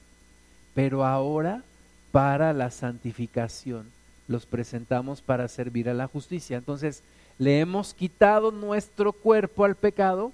pero 0.74 1.04
ahora 1.04 1.62
para 2.10 2.52
la 2.52 2.70
santificación 2.70 3.86
los 4.26 4.46
presentamos 4.46 5.20
para 5.20 5.48
servir 5.48 5.88
a 5.88 5.94
la 5.94 6.08
justicia. 6.08 6.56
Entonces, 6.56 7.02
le 7.38 7.60
hemos 7.60 7.94
quitado 7.94 8.50
nuestro 8.50 9.12
cuerpo 9.12 9.64
al 9.64 9.74
pecado, 9.74 10.32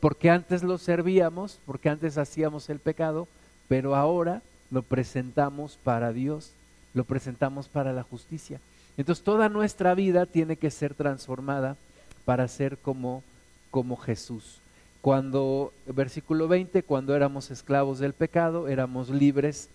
porque 0.00 0.30
antes 0.30 0.62
lo 0.62 0.78
servíamos, 0.78 1.58
porque 1.66 1.88
antes 1.88 2.18
hacíamos 2.18 2.68
el 2.70 2.78
pecado, 2.78 3.28
pero 3.68 3.94
ahora 3.94 4.42
lo 4.70 4.82
presentamos 4.82 5.78
para 5.82 6.12
Dios, 6.12 6.52
lo 6.94 7.04
presentamos 7.04 7.68
para 7.68 7.92
la 7.92 8.02
justicia. 8.02 8.60
Entonces, 8.96 9.24
toda 9.24 9.48
nuestra 9.48 9.94
vida 9.94 10.26
tiene 10.26 10.56
que 10.56 10.70
ser 10.70 10.94
transformada 10.94 11.76
para 12.24 12.48
ser 12.48 12.76
como, 12.78 13.22
como 13.70 13.96
Jesús. 13.96 14.59
Cuando, 15.02 15.72
versículo 15.86 16.46
20, 16.46 16.82
cuando 16.82 17.16
éramos 17.16 17.50
esclavos 17.50 17.98
del 17.98 18.12
pecado, 18.12 18.68
éramos 18.68 19.08
libres 19.08 19.68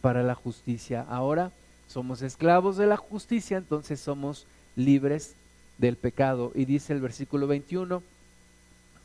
para 0.00 0.22
la 0.22 0.34
justicia. 0.34 1.04
Ahora 1.08 1.50
somos 1.86 2.22
esclavos 2.22 2.76
de 2.76 2.86
la 2.86 2.96
justicia, 2.96 3.58
entonces 3.58 4.00
somos 4.00 4.46
libres 4.76 5.34
del 5.78 5.96
pecado. 5.96 6.52
Y 6.54 6.64
dice 6.64 6.92
el 6.92 7.00
versículo 7.00 7.46
21 7.46 8.02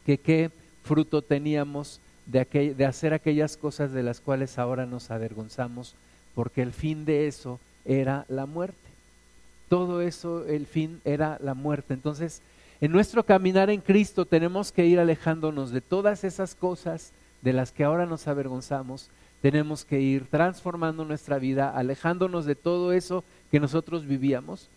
que 0.05 0.17
qué 0.17 0.51
fruto 0.83 1.21
teníamos 1.21 1.99
de, 2.25 2.73
de 2.75 2.85
hacer 2.85 3.13
aquellas 3.13 3.57
cosas 3.57 3.91
de 3.91 4.03
las 4.03 4.21
cuales 4.21 4.57
ahora 4.57 4.85
nos 4.85 5.11
avergonzamos, 5.11 5.95
porque 6.35 6.61
el 6.61 6.71
fin 6.71 7.05
de 7.05 7.27
eso 7.27 7.59
era 7.85 8.25
la 8.29 8.45
muerte. 8.45 8.77
Todo 9.67 10.01
eso, 10.01 10.45
el 10.47 10.67
fin 10.67 11.01
era 11.05 11.37
la 11.41 11.53
muerte. 11.53 11.93
Entonces, 11.93 12.41
en 12.81 12.91
nuestro 12.91 13.23
caminar 13.23 13.69
en 13.69 13.81
Cristo 13.81 14.25
tenemos 14.25 14.71
que 14.71 14.85
ir 14.85 14.99
alejándonos 14.99 15.71
de 15.71 15.81
todas 15.81 16.23
esas 16.23 16.55
cosas 16.55 17.11
de 17.41 17.53
las 17.53 17.71
que 17.71 17.83
ahora 17.83 18.05
nos 18.05 18.27
avergonzamos 18.27 19.09
tenemos 19.45 19.85
que 19.85 20.01
ir 20.01 20.25
transformando 20.25 21.05
nuestra 21.05 21.37
vida, 21.37 21.69
alejándonos 21.69 22.45
de 22.45 22.55
todo 22.55 22.93
eso 22.93 23.23
que 23.51 23.59
nosotros 23.59 24.07
vivíamos 24.07 24.69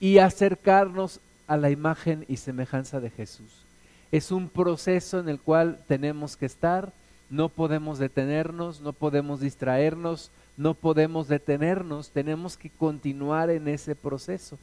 y 0.00 0.16
acercarnos 0.16 1.20
a 1.46 1.58
la 1.58 1.70
imagen 1.70 2.24
y 2.26 2.38
semejanza 2.38 2.98
de 2.98 3.10
Jesús. 3.10 3.62
Es 4.10 4.30
un 4.30 4.48
proceso 4.48 5.20
en 5.20 5.28
el 5.28 5.38
cual 5.38 5.80
tenemos 5.86 6.38
que 6.38 6.46
estar, 6.46 6.94
no 7.28 7.50
podemos 7.50 7.98
detenernos, 7.98 8.80
no 8.80 8.94
podemos 8.94 9.40
distraernos, 9.40 10.30
no 10.56 10.72
podemos 10.72 11.28
detenernos, 11.28 12.08
tenemos 12.08 12.56
que 12.56 12.70
continuar 12.70 13.50
en 13.50 13.68
ese 13.68 13.94
proceso. 13.94 14.58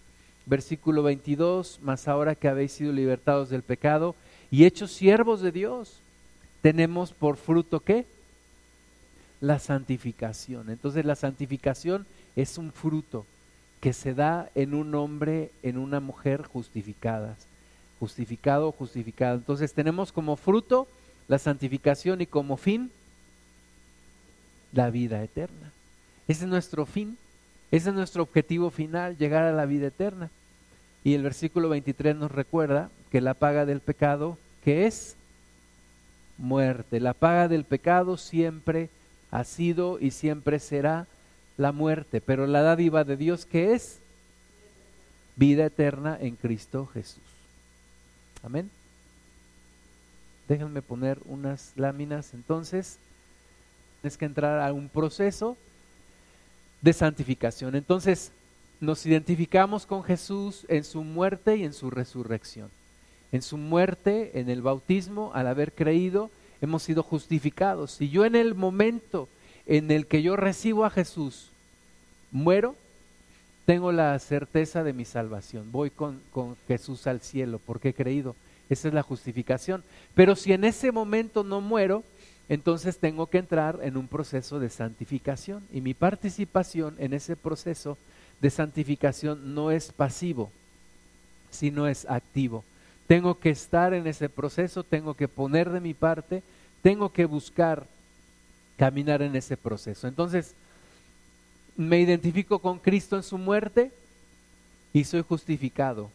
Versículo 0.45 1.03
22, 1.03 1.79
más 1.81 2.07
ahora 2.07 2.35
que 2.35 2.47
habéis 2.47 2.73
sido 2.73 2.91
libertados 2.91 3.49
del 3.49 3.63
pecado 3.63 4.15
y 4.51 4.65
hechos 4.65 4.91
siervos 4.91 5.41
de 5.41 5.51
Dios, 5.51 5.99
tenemos 6.61 7.11
por 7.11 7.37
fruto 7.37 7.79
qué? 7.79 8.05
la 9.43 9.59
santificación. 9.59 10.69
Entonces 10.69 11.03
la 11.03 11.17
santificación 11.17 12.05
es 12.37 12.57
un 12.57 12.71
fruto 12.71 13.25
que 13.81 13.91
se 13.91 14.13
da 14.13 14.49
en 14.55 14.73
un 14.73 14.95
hombre, 14.95 15.51
en 15.63 15.77
una 15.77 15.99
mujer 15.99 16.43
justificadas. 16.43 17.37
Justificado 17.99 18.69
o 18.69 18.71
justificada. 18.71 19.35
Entonces 19.35 19.73
tenemos 19.73 20.13
como 20.13 20.37
fruto 20.37 20.87
la 21.27 21.39
santificación 21.39 22.21
y 22.21 22.25
como 22.25 22.55
fin 22.55 22.89
la 24.71 24.89
vida 24.89 25.21
eterna. 25.21 25.73
Ese 26.29 26.45
es 26.45 26.49
nuestro 26.49 26.85
fin, 26.85 27.17
ese 27.73 27.89
es 27.89 27.95
nuestro 27.95 28.21
objetivo 28.21 28.69
final, 28.69 29.17
llegar 29.17 29.45
a 29.45 29.51
la 29.51 29.65
vida 29.65 29.87
eterna. 29.87 30.29
Y 31.03 31.15
el 31.15 31.23
versículo 31.23 31.69
23 31.69 32.15
nos 32.15 32.31
recuerda 32.31 32.91
que 33.09 33.19
la 33.19 33.33
paga 33.33 33.65
del 33.65 33.79
pecado, 33.79 34.37
que 34.63 34.85
es 34.85 35.15
muerte, 36.37 36.99
la 36.99 37.15
paga 37.15 37.47
del 37.47 37.63
pecado 37.63 38.17
siempre 38.17 38.89
ha 39.31 39.43
sido 39.43 39.97
y 39.99 40.11
siempre 40.11 40.59
será 40.59 41.07
la 41.57 41.71
muerte, 41.71 42.21
pero 42.21 42.45
la 42.45 42.61
dádiva 42.61 43.05
de 43.05 43.17
Dios 43.17 43.47
que 43.47 43.73
es 43.73 43.97
vida 45.35 45.65
eterna 45.65 46.15
en 46.21 46.35
Cristo 46.35 46.85
Jesús. 46.93 47.23
Amén. 48.43 48.69
Déjenme 50.47 50.83
poner 50.83 51.17
unas 51.25 51.71
láminas 51.75 52.35
entonces. 52.35 52.99
Tienes 54.01 54.15
que 54.15 54.25
entrar 54.25 54.59
a 54.59 54.71
un 54.73 54.89
proceso 54.89 55.57
de 56.83 56.93
santificación. 56.93 57.75
Entonces, 57.75 58.31
nos 58.79 59.05
identificamos 59.05 59.85
con 59.85 60.03
Jesús 60.03 60.65
en 60.67 60.83
su 60.83 61.03
muerte 61.03 61.55
y 61.57 61.63
en 61.63 61.73
su 61.73 61.89
resurrección. 61.89 62.69
En 63.31 63.41
su 63.41 63.57
muerte, 63.57 64.39
en 64.39 64.49
el 64.49 64.61
bautismo, 64.61 65.31
al 65.33 65.47
haber 65.47 65.71
creído, 65.71 66.29
hemos 66.61 66.83
sido 66.83 67.01
justificados. 67.01 67.93
Si 67.93 68.09
yo 68.09 68.25
en 68.25 68.35
el 68.35 68.53
momento 68.53 69.29
en 69.65 69.89
el 69.89 70.05
que 70.05 70.21
yo 70.21 70.35
recibo 70.35 70.85
a 70.85 70.89
Jesús 70.89 71.49
muero, 72.31 72.75
tengo 73.65 73.93
la 73.93 74.19
certeza 74.19 74.83
de 74.83 74.91
mi 74.91 75.05
salvación. 75.05 75.71
Voy 75.71 75.89
con, 75.89 76.21
con, 76.31 76.57
Jesús 76.67 77.07
al 77.07 77.21
cielo 77.21 77.61
porque 77.65 77.89
he 77.89 77.93
creído. 77.93 78.35
Esa 78.69 78.89
es 78.89 78.93
la 78.93 79.03
justificación. 79.03 79.83
Pero 80.15 80.35
si 80.35 80.51
en 80.51 80.65
ese 80.65 80.91
momento 80.91 81.45
no 81.45 81.61
muero, 81.61 82.03
entonces 82.49 82.97
tengo 82.97 83.27
que 83.27 83.37
entrar 83.37 83.79
en 83.83 83.97
un 83.97 84.07
proceso 84.07 84.59
de 84.59 84.69
santificación. 84.69 85.63
Y 85.71 85.81
mi 85.81 85.93
participación 85.93 86.95
en 86.99 87.13
ese 87.13 87.35
proceso 87.35 87.97
de 88.41 88.49
santificación 88.49 89.55
no 89.55 89.71
es 89.71 89.91
pasivo, 89.91 90.51
sino 91.51 91.87
es 91.87 92.05
activo. 92.09 92.63
Tengo 93.07 93.39
que 93.39 93.49
estar 93.49 93.93
en 93.93 94.07
ese 94.07 94.29
proceso, 94.29 94.83
tengo 94.83 95.13
que 95.13 95.27
poner 95.27 95.69
de 95.69 95.79
mi 95.79 95.93
parte, 95.93 96.43
tengo 96.81 97.11
que 97.11 97.25
buscar 97.25 97.85
caminar 98.77 99.21
en 99.21 99.35
ese 99.35 99.55
proceso. 99.55 100.07
Entonces, 100.07 100.53
me 101.75 101.99
identifico 101.99 102.59
con 102.59 102.79
Cristo 102.79 103.15
en 103.15 103.23
su 103.23 103.37
muerte 103.37 103.91
y 104.93 105.03
soy 105.05 105.21
justificado. 105.21 106.09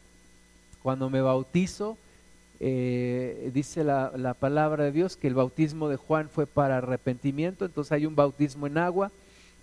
Cuando 0.82 1.10
me 1.10 1.20
bautizo, 1.20 1.98
eh, 2.60 3.50
dice 3.54 3.84
la, 3.84 4.12
la, 4.16 4.34
palabra 4.34 4.84
de 4.84 4.92
Dios 4.92 5.16
que 5.16 5.28
el 5.28 5.34
bautismo 5.34 5.88
de 5.88 5.96
Juan 5.96 6.28
fue 6.28 6.46
para 6.46 6.78
arrepentimiento, 6.78 7.64
entonces 7.64 7.92
hay 7.92 8.06
un 8.06 8.16
bautismo 8.16 8.66
en 8.66 8.78
agua 8.78 9.10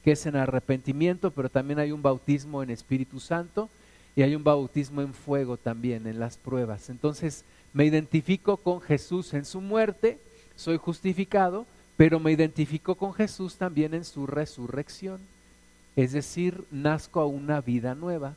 que 0.03 0.13
es 0.13 0.25
en 0.25 0.35
arrepentimiento, 0.35 1.31
pero 1.31 1.49
también 1.49 1.79
hay 1.79 1.91
un 1.91 2.01
bautismo 2.01 2.61
en 2.63 2.69
Espíritu 2.69 3.19
Santo 3.19 3.69
y 4.15 4.21
hay 4.21 4.35
un 4.35 4.43
bautismo 4.43 5.01
en 5.01 5.13
fuego 5.13 5.57
también 5.57 6.07
en 6.07 6.19
las 6.19 6.37
pruebas. 6.37 6.89
Entonces 6.89 7.43
me 7.73 7.85
identifico 7.85 8.57
con 8.57 8.81
Jesús 8.81 9.33
en 9.33 9.45
su 9.45 9.59
muerte, 9.59 10.17
soy 10.55 10.77
justificado, 10.77 11.65
pero 11.97 12.19
me 12.19 12.31
identifico 12.31 12.95
con 12.95 13.13
Jesús 13.13 13.55
también 13.55 13.93
en 13.93 14.05
su 14.05 14.27
resurrección. 14.27 15.19
Es 15.95 16.11
decir, 16.11 16.63
nazco 16.71 17.19
a 17.19 17.25
una 17.25 17.59
vida 17.61 17.95
nueva 17.95 18.35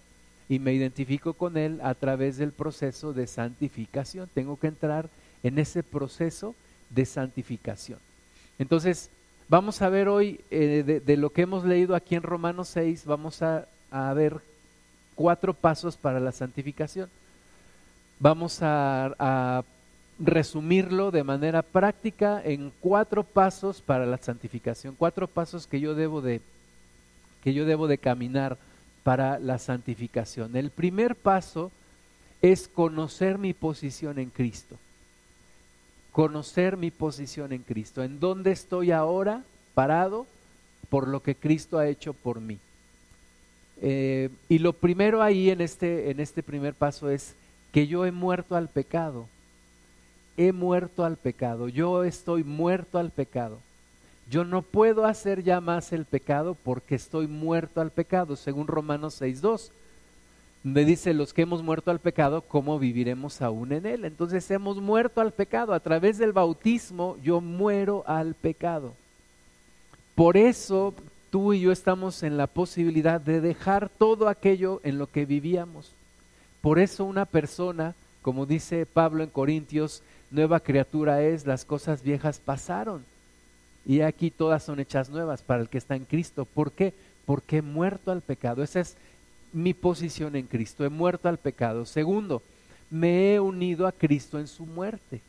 y 0.49 0.59
me 0.59 0.73
identifico 0.73 1.35
con 1.35 1.57
Él 1.57 1.81
a 1.83 1.95
través 1.95 2.37
del 2.37 2.52
proceso 2.52 3.12
de 3.12 3.26
santificación. 3.26 4.28
Tengo 4.33 4.59
que 4.59 4.69
entrar 4.69 5.09
en 5.43 5.59
ese 5.59 5.83
proceso 5.83 6.55
de 6.90 7.05
santificación. 7.05 7.99
Entonces, 8.59 9.11
vamos 9.49 9.83
a 9.83 9.88
ver 9.88 10.09
hoy 10.09 10.40
eh, 10.50 11.02
de, 11.05 11.17
lo 11.17 11.31
que 11.31 11.43
hemos 11.43 11.64
leído 11.64 11.95
aquí 11.95 12.14
en 12.14 12.23
Romanos 12.23 12.69
6, 12.69 13.05
vamos 13.05 13.43
a, 13.43 13.67
ver 14.14 14.37
cuatro 15.14 15.55
pasos 15.55 15.97
para 15.97 16.21
la 16.21 16.33
santificación. 16.33 17.09
Vamos 18.21 18.59
a 18.62 19.64
resumirlo 20.19 21.11
de 21.11 21.23
manera 21.23 21.62
práctica 21.62 22.43
en 22.45 22.73
cuatro 22.81 23.23
pasos 23.23 23.81
para 23.81 24.05
la 24.05 24.19
santificación, 24.19 24.97
cuatro 24.99 25.28
pasos 25.28 25.67
que 25.67 25.81
yo 25.81 25.95
debo 25.95 26.21
de 26.21 26.40
que 27.45 27.55
yo 27.55 27.64
debo 27.64 27.87
de 27.87 27.99
caminar 27.99 28.59
para 29.02 29.38
la 29.38 29.59
santificación. 29.59 30.57
El 30.57 30.71
primer 30.71 31.14
paso 31.14 31.71
es 32.43 32.69
conocer 32.69 33.38
mi 33.38 33.55
posición 33.55 34.19
en 34.19 34.31
Cristo. 34.31 34.76
Conocer 36.12 36.76
mi 36.76 36.90
posición 36.90 37.52
en 37.52 37.62
Cristo. 37.62 38.02
¿En 38.02 38.21
dónde 38.21 38.52
estoy 38.52 38.90
ahora 38.90 39.43
parado 39.75 40.26
por 40.88 41.09
lo 41.09 41.23
que 41.23 41.35
Cristo 41.35 41.78
ha 41.78 41.88
hecho 41.88 42.12
por 42.12 42.40
mí? 42.40 42.59
Eh, 43.81 44.31
y 44.49 44.59
lo 44.59 44.73
primero 44.73 45.23
ahí 45.23 45.50
en 45.50 45.61
este, 45.61 46.11
en 46.11 46.21
este 46.21 46.43
primer 46.43 46.75
paso 46.75 47.11
es 47.11 47.35
que 47.73 47.87
yo 47.87 48.05
he 48.05 48.12
muerto 48.12 48.57
al 48.57 48.69
pecado 48.69 49.28
he 50.38 50.52
muerto 50.52 51.05
al 51.05 51.17
pecado, 51.17 51.69
yo 51.69 52.05
estoy 52.05 52.45
muerto 52.45 52.99
al 52.99 53.11
pecado. 53.11 53.59
Yo 54.30 54.44
no 54.44 54.62
puedo 54.62 55.06
hacer 55.06 55.42
ya 55.42 55.61
más 55.61 55.92
el 55.92 56.04
pecado 56.04 56.54
porque 56.62 56.94
estoy 56.94 57.26
muerto 57.26 57.80
al 57.80 57.90
pecado, 57.90 58.37
según 58.37 58.66
Romanos 58.66 59.20
6.2, 59.23 59.70
donde 60.64 60.85
dice, 60.85 61.14
los 61.14 61.32
que 61.32 61.42
hemos 61.42 61.62
muerto 61.62 61.90
al 61.90 61.99
pecado, 61.99 62.42
¿cómo 62.42 62.78
viviremos 62.78 63.40
aún 63.40 63.73
en 63.73 63.87
él? 63.87 64.04
Entonces 64.04 64.50
hemos 64.50 64.78
muerto 64.78 65.20
al 65.20 65.32
pecado. 65.32 65.73
A 65.73 65.80
través 65.80 66.18
del 66.18 66.32
bautismo 66.32 67.16
yo 67.23 67.40
muero 67.40 68.04
al 68.06 68.35
pecado. 68.35 68.92
Por 70.14 70.37
eso 70.37 70.92
tú 71.30 71.54
y 71.54 71.61
yo 71.61 71.73
estamos 71.73 72.23
en 72.23 72.37
la 72.37 72.49
posibilidad 72.49 73.20
de 73.20 73.40
dejar 73.40 73.88
todo 73.88 74.28
aquello 74.28 74.80
en 74.82 74.99
lo 74.99 75.06
que 75.06 75.25
vivíamos. 75.25 75.92
Por 76.61 76.78
eso 76.78 77.04
una 77.04 77.25
persona, 77.25 77.94
como 78.20 78.44
dice 78.44 78.85
Pablo 78.85 79.23
en 79.23 79.30
Corintios, 79.30 80.02
nueva 80.30 80.61
criatura 80.61 81.22
es, 81.22 81.46
las 81.46 81.64
cosas 81.64 82.03
viejas 82.03 82.40
pasaron. 82.44 83.05
Y 83.88 84.03
aquí 84.03 84.31
todas 84.31 84.62
son 84.62 84.79
hechas 84.79 85.09
nuevas 85.09 85.42
para 85.42 85.62
el 85.62 85.68
que 85.68 85.79
está 85.79 85.96
en 85.96 86.05
Cristo. 86.05 86.44
¿Por 86.44 86.70
qué? 86.70 86.92
Porque 87.24 87.57
he 87.57 87.62
muerto 87.62 88.12
al 88.12 88.20
pecado. 88.20 88.62
Esa 88.62 88.81
es 88.81 88.96
mi 89.53 89.74
posición 89.74 90.37
en 90.37 90.46
Cristo. 90.46 90.85
He 90.85 90.90
muerto 90.90 91.29
al 91.29 91.38
pecado. 91.38 91.87
Segundo, 91.87 92.42
me 92.90 93.35
he 93.35 93.40
unido 93.40 93.87
a 93.87 93.92
Cristo 93.92 94.38
en 94.38 94.46
su 94.46 94.66
muerte. 94.66 95.22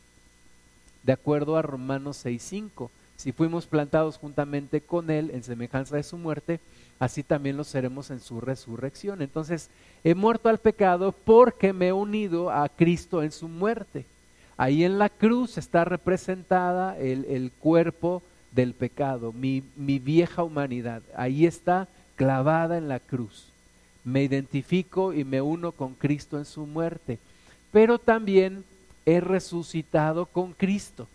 De 1.02 1.12
acuerdo 1.12 1.56
a 1.56 1.62
Romanos 1.62 2.24
6.5. 2.24 2.90
Si 3.16 3.32
fuimos 3.32 3.66
plantados 3.66 4.18
juntamente 4.18 4.80
con 4.80 5.10
Él 5.10 5.30
en 5.32 5.42
semejanza 5.42 5.96
de 5.96 6.02
su 6.02 6.16
muerte, 6.16 6.60
así 6.98 7.22
también 7.22 7.56
lo 7.56 7.64
seremos 7.64 8.10
en 8.10 8.20
su 8.20 8.40
resurrección. 8.40 9.22
Entonces, 9.22 9.70
he 10.04 10.14
muerto 10.14 10.48
al 10.48 10.58
pecado 10.58 11.12
porque 11.12 11.72
me 11.72 11.88
he 11.88 11.92
unido 11.92 12.50
a 12.50 12.68
Cristo 12.68 13.22
en 13.22 13.32
su 13.32 13.48
muerte. 13.48 14.04
Ahí 14.56 14.84
en 14.84 14.98
la 14.98 15.08
cruz 15.08 15.56
está 15.56 15.84
representada 15.84 16.98
el, 16.98 17.50
cuerpo 17.60 18.22
del 18.52 18.74
pecado, 18.74 19.32
mi, 19.32 19.62
mi 19.76 19.98
vieja 19.98 20.42
humanidad. 20.42 21.02
Ahí 21.14 21.46
está 21.46 21.88
clavada 22.16 22.78
en 22.78 22.88
la 22.88 23.00
cruz. 23.00 23.46
Me 24.04 24.22
identifico 24.22 25.12
y 25.12 25.24
me 25.24 25.40
uno 25.40 25.72
con 25.72 25.94
Cristo 25.94 26.38
en 26.38 26.44
su 26.44 26.66
muerte. 26.66 27.18
Pero 27.72 27.98
también 27.98 28.64
he 29.06 29.20
resucitado 29.20 30.26
con 30.26 30.52
Cristo. 30.52 31.06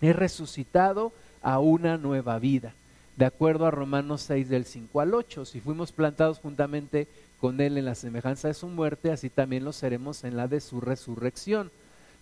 He 0.00 0.12
resucitado 0.12 1.12
a 1.42 1.58
una 1.58 1.96
nueva 1.96 2.38
vida. 2.38 2.72
De 3.16 3.24
acuerdo 3.24 3.66
a 3.66 3.70
Romanos 3.70 4.22
6 4.22 4.48
del 4.48 4.64
5 4.64 5.00
al 5.00 5.14
8, 5.14 5.44
si 5.44 5.60
fuimos 5.60 5.90
plantados 5.90 6.38
juntamente 6.38 7.08
con 7.40 7.60
Él 7.60 7.76
en 7.76 7.84
la 7.84 7.96
semejanza 7.96 8.48
de 8.48 8.54
su 8.54 8.68
muerte, 8.68 9.10
así 9.10 9.28
también 9.28 9.64
lo 9.64 9.72
seremos 9.72 10.22
en 10.22 10.36
la 10.36 10.46
de 10.46 10.60
su 10.60 10.80
resurrección 10.80 11.70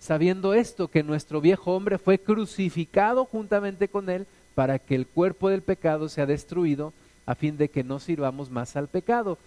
sabiendo 0.00 0.54
esto, 0.54 0.88
que 0.88 1.02
nuestro 1.02 1.40
viejo 1.40 1.74
hombre 1.74 1.98
fue 1.98 2.18
crucificado 2.18 3.24
juntamente 3.24 3.88
con 3.88 4.10
él 4.10 4.26
para 4.54 4.78
que 4.78 4.94
el 4.94 5.06
cuerpo 5.06 5.48
del 5.48 5.62
pecado 5.62 6.08
sea 6.08 6.26
destruido, 6.26 6.92
a 7.26 7.34
fin 7.34 7.58
de 7.58 7.68
que 7.68 7.84
no 7.84 7.98
sirvamos 7.98 8.50
más 8.50 8.76
al 8.76 8.88
pecado. 8.88 9.38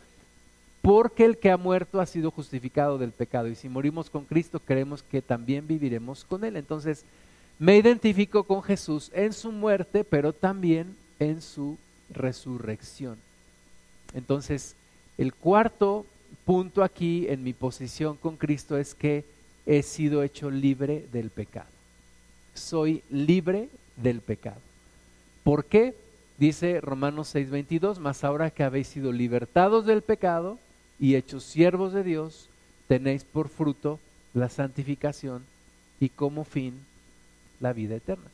Porque 0.81 1.25
el 1.25 1.37
que 1.37 1.51
ha 1.51 1.57
muerto 1.57 1.99
ha 1.99 2.05
sido 2.05 2.31
justificado 2.31 2.97
del 2.97 3.11
pecado. 3.11 3.47
Y 3.47 3.55
si 3.55 3.69
morimos 3.69 4.09
con 4.09 4.25
Cristo, 4.25 4.59
creemos 4.59 5.03
que 5.03 5.21
también 5.21 5.67
viviremos 5.67 6.23
con 6.23 6.43
Él. 6.45 6.55
Entonces, 6.55 7.03
me 7.57 7.77
identifico 7.77 8.43
con 8.43 8.63
Jesús 8.63 9.11
en 9.13 9.33
su 9.33 9.51
muerte, 9.51 10.03
pero 10.03 10.31
también 10.31 10.95
en 11.19 11.41
su 11.41 11.77
resurrección. 12.09 13.17
Entonces, 14.13 14.75
el 15.17 15.33
cuarto 15.33 16.05
punto 16.45 16.83
aquí 16.83 17.27
en 17.27 17.43
mi 17.43 17.53
posición 17.53 18.15
con 18.15 18.37
Cristo 18.37 18.77
es 18.77 18.95
que 18.95 19.25
he 19.69 19.83
sido 19.83 20.23
hecho 20.23 20.49
libre 20.49 21.05
del 21.11 21.29
pecado. 21.29 21.69
Soy 22.55 23.03
libre 23.11 23.69
del 23.97 24.19
pecado. 24.19 24.59
¿Por 25.43 25.63
qué? 25.63 25.93
Dice 26.39 26.81
Romanos 26.81 27.35
6:22, 27.35 27.99
mas 27.99 28.23
ahora 28.23 28.49
que 28.49 28.63
habéis 28.63 28.87
sido 28.87 29.11
libertados 29.11 29.85
del 29.85 30.01
pecado 30.01 30.57
y 30.99 31.13
hechos 31.13 31.43
siervos 31.43 31.93
de 31.93 32.03
Dios, 32.03 32.49
tenéis 32.87 33.23
por 33.23 33.47
fruto 33.47 33.99
la 34.33 34.49
santificación 34.49 35.43
y 35.99 36.09
como 36.09 36.45
fin 36.45 36.73
la 37.59 37.71
vida 37.71 37.97
eterna. 37.97 38.31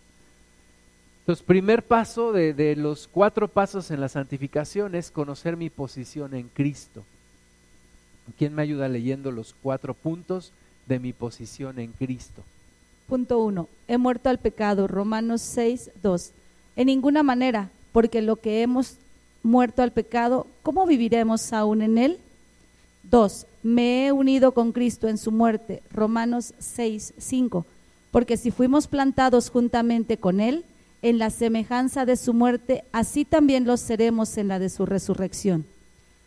Entonces, 1.20 1.44
primer 1.44 1.84
paso 1.84 2.32
de, 2.32 2.54
de 2.54 2.78
los 2.78 3.10
cuatro 3.10 3.50
pasos 3.50 3.92
en 3.92 4.00
la 4.00 4.08
santificación 4.08 4.96
es 4.96 5.12
conocer 5.12 5.58
mi 5.58 5.70
posición 5.70 6.34
en 6.34 6.48
Cristo. 6.48 7.04
¿Quién 8.38 8.56
me 8.56 8.62
ayuda 8.62 8.88
leyendo 8.88 9.32
los 9.32 9.54
cuatro 9.62 9.94
puntos? 9.94 10.54
De 10.88 11.00
mi 11.00 11.14
posición 11.14 11.80
en 11.80 11.92
Cristo. 11.92 12.44
Punto 13.08 13.40
1. 13.40 13.68
He 13.88 13.98
muerto 13.98 14.30
al 14.30 14.40
pecado. 14.40 14.88
Romanos 14.88 15.42
6, 15.42 15.92
2. 16.02 16.32
En 16.76 16.88
ninguna 16.88 17.24
manera, 17.24 17.70
porque 17.92 18.22
lo 18.22 18.36
que 18.38 18.62
hemos 18.62 18.98
muerto 19.44 19.84
al 19.84 19.92
pecado, 19.92 20.48
¿cómo 20.64 20.86
viviremos 20.86 21.54
aún 21.54 21.82
en 21.82 21.98
él? 21.98 22.18
2. 23.04 23.46
Me 23.64 24.08
he 24.08 24.12
unido 24.12 24.54
con 24.54 24.72
Cristo 24.72 25.08
en 25.08 25.18
su 25.18 25.32
muerte. 25.32 25.84
Romanos 25.92 26.54
6, 26.60 27.14
5. 27.18 27.66
Porque 28.12 28.38
si 28.38 28.52
fuimos 28.52 28.88
plantados 28.88 29.50
juntamente 29.50 30.18
con 30.18 30.40
él, 30.40 30.66
en 31.02 31.20
la 31.20 31.30
semejanza 31.30 32.06
de 32.06 32.18
su 32.18 32.34
muerte, 32.34 32.84
así 32.92 33.26
también 33.26 33.66
los 33.66 33.80
seremos 33.80 34.38
en 34.38 34.48
la 34.48 34.58
de 34.58 34.70
su 34.70 34.86
resurrección. 34.86 35.66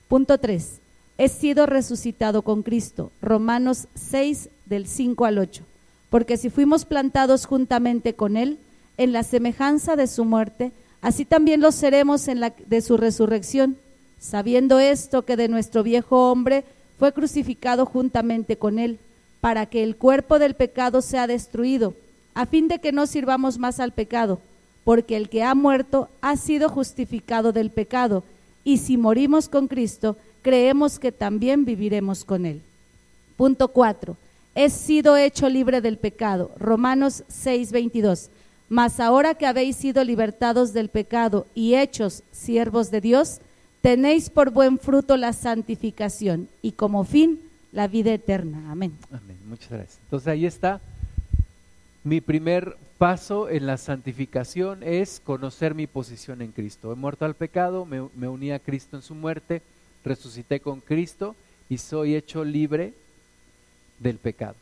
Punto 0.06 0.38
3 0.38 0.80
he 1.18 1.28
sido 1.28 1.66
resucitado 1.66 2.42
con 2.42 2.62
Cristo. 2.62 3.12
Romanos 3.20 3.88
6 3.94 4.48
del 4.66 4.86
5 4.86 5.24
al 5.24 5.38
8. 5.38 5.64
Porque 6.10 6.36
si 6.36 6.48
fuimos 6.48 6.84
plantados 6.84 7.44
juntamente 7.44 8.14
con 8.14 8.36
Él 8.36 8.58
en 8.96 9.12
la 9.12 9.22
semejanza 9.22 9.96
de 9.96 10.06
su 10.06 10.24
muerte, 10.24 10.72
así 11.02 11.24
también 11.24 11.60
lo 11.60 11.72
seremos 11.72 12.28
en 12.28 12.40
la 12.40 12.54
de 12.66 12.80
su 12.80 12.96
resurrección, 12.96 13.76
sabiendo 14.18 14.78
esto 14.78 15.24
que 15.24 15.36
de 15.36 15.48
nuestro 15.48 15.82
viejo 15.82 16.30
hombre 16.30 16.64
fue 16.98 17.12
crucificado 17.12 17.84
juntamente 17.84 18.56
con 18.56 18.78
Él, 18.78 18.98
para 19.40 19.66
que 19.66 19.82
el 19.82 19.96
cuerpo 19.96 20.38
del 20.38 20.54
pecado 20.54 21.02
sea 21.02 21.26
destruido, 21.26 21.94
a 22.34 22.46
fin 22.46 22.68
de 22.68 22.78
que 22.78 22.92
no 22.92 23.06
sirvamos 23.06 23.58
más 23.58 23.80
al 23.80 23.92
pecado 23.92 24.40
porque 24.88 25.18
el 25.18 25.28
que 25.28 25.42
ha 25.42 25.54
muerto 25.54 26.08
ha 26.22 26.38
sido 26.38 26.70
justificado 26.70 27.52
del 27.52 27.68
pecado, 27.68 28.24
y 28.68 28.76
si 28.76 28.98
morimos 28.98 29.48
con 29.48 29.66
Cristo, 29.66 30.18
creemos 30.42 30.98
que 30.98 31.10
también 31.10 31.64
viviremos 31.64 32.22
con 32.22 32.44
Él. 32.44 32.60
Punto 33.34 33.68
4. 33.68 34.14
He 34.54 34.68
sido 34.68 35.16
hecho 35.16 35.48
libre 35.48 35.80
del 35.80 35.96
pecado. 35.96 36.50
Romanos 36.58 37.24
6, 37.28 37.72
22. 37.72 38.28
Mas 38.68 39.00
ahora 39.00 39.32
que 39.32 39.46
habéis 39.46 39.76
sido 39.76 40.04
libertados 40.04 40.74
del 40.74 40.90
pecado 40.90 41.46
y 41.54 41.76
hechos 41.76 42.22
siervos 42.30 42.90
de 42.90 43.00
Dios, 43.00 43.38
tenéis 43.80 44.28
por 44.28 44.50
buen 44.50 44.78
fruto 44.78 45.16
la 45.16 45.32
santificación 45.32 46.46
y 46.60 46.72
como 46.72 47.04
fin 47.04 47.40
la 47.72 47.88
vida 47.88 48.12
eterna. 48.12 48.70
Amén. 48.70 48.92
Amén. 49.10 49.38
Muchas 49.48 49.70
gracias. 49.70 49.98
Entonces 50.04 50.28
ahí 50.28 50.44
está. 50.44 50.78
Mi 52.08 52.22
primer 52.22 52.78
paso 52.96 53.50
en 53.50 53.66
la 53.66 53.76
santificación 53.76 54.82
es 54.82 55.20
conocer 55.22 55.74
mi 55.74 55.86
posición 55.86 56.40
en 56.40 56.52
Cristo. 56.52 56.90
He 56.90 56.94
muerto 56.94 57.26
al 57.26 57.34
pecado, 57.34 57.84
me, 57.84 58.00
uní 58.00 58.50
a 58.50 58.60
Cristo 58.60 58.96
en 58.96 59.02
su 59.02 59.14
muerte, 59.14 59.60
resucité 60.06 60.58
con 60.58 60.80
Cristo 60.80 61.36
y 61.68 61.76
soy 61.76 62.14
hecho 62.14 62.44
libre 62.44 62.94
del 63.98 64.16
pecado. 64.16 64.54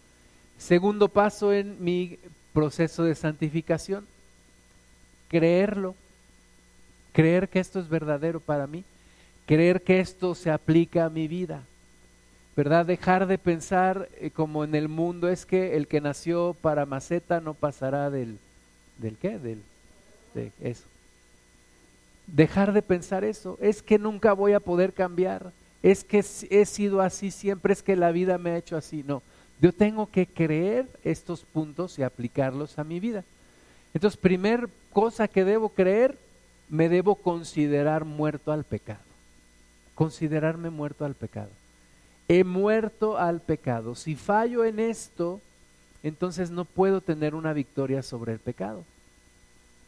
Segundo 0.59 1.07
paso 1.07 1.53
en 1.53 1.77
mi 1.85 2.19
proceso 2.53 3.05
de 3.05 3.15
santificación, 3.15 4.05
creerlo, 5.29 5.95
creer 7.13 7.49
que 7.49 7.61
esto 7.61 7.79
es 7.79 7.89
verdadero 7.89 8.41
para 8.41 8.67
mí, 8.67 8.83
creer 9.47 9.83
que 9.83 10.01
esto 10.01 10.35
se 10.35 10.51
aplica 10.51 11.05
a 11.05 11.11
mi 11.11 11.29
vida, 11.29 11.63
¿verdad? 12.57 12.87
Dejar 12.87 13.27
de 13.27 13.39
pensar 13.39 14.09
eh, 14.21 14.31
como 14.31 14.65
en 14.65 14.75
el 14.75 14.89
mundo 14.89 15.29
es 15.29 15.47
que 15.47 15.77
el 15.77 15.87
que 15.87 16.01
nació 16.01 16.57
para 16.61 16.87
maceta 16.87 17.41
no 17.41 17.55
pasará 17.55 18.11
del, 18.11 18.39
¿del 18.99 19.17
qué? 19.17 19.39
Del, 19.39 19.63
de 20.35 20.51
eso. 20.61 20.85
Dejar 22.27 22.73
de 22.73 22.83
pensar 22.83 23.23
eso, 23.23 23.59
es 23.61 23.83
que 23.83 23.99
nunca 23.99 24.33
voy 24.33 24.53
a 24.53 24.61
poder 24.61 24.93
cambiar, 24.93 25.53
es 25.83 26.03
que 26.03 26.25
he 26.51 26.67
sido 26.67 27.01
así 27.01 27.31
siempre, 27.31 27.73
es 27.73 27.83
que 27.83 27.95
la 27.95 28.11
vida 28.11 28.39
me 28.39 28.51
ha 28.51 28.57
hecho 28.57 28.77
así, 28.77 29.05
no 29.07 29.23
yo 29.61 29.73
tengo 29.73 30.11
que 30.11 30.27
creer 30.27 30.87
estos 31.03 31.41
puntos 31.41 31.99
y 31.99 32.03
aplicarlos 32.03 32.79
a 32.79 32.85
mi 32.85 33.01
vida. 33.01 33.25
Entonces, 33.95 34.21
primer 34.21 34.69
cosa 34.93 35.29
que 35.29 35.45
debo 35.45 35.71
creer, 35.71 36.19
me 36.69 36.89
debo 36.89 37.15
considerar 37.15 38.05
muerto 38.05 38.53
al 38.53 38.65
pecado. 38.65 39.01
Considerarme 39.95 40.69
muerto 40.69 41.05
al 41.05 41.15
pecado. 41.15 41.49
He 42.29 42.45
muerto 42.45 43.19
al 43.19 43.41
pecado. 43.41 43.95
Si 43.95 44.17
fallo 44.17 44.65
en 44.65 44.81
esto, 44.81 45.41
entonces 46.03 46.51
no 46.51 46.65
puedo 46.65 47.01
tener 47.01 47.35
una 47.35 47.53
victoria 47.53 48.03
sobre 48.03 48.33
el 48.33 48.39
pecado. 48.39 48.85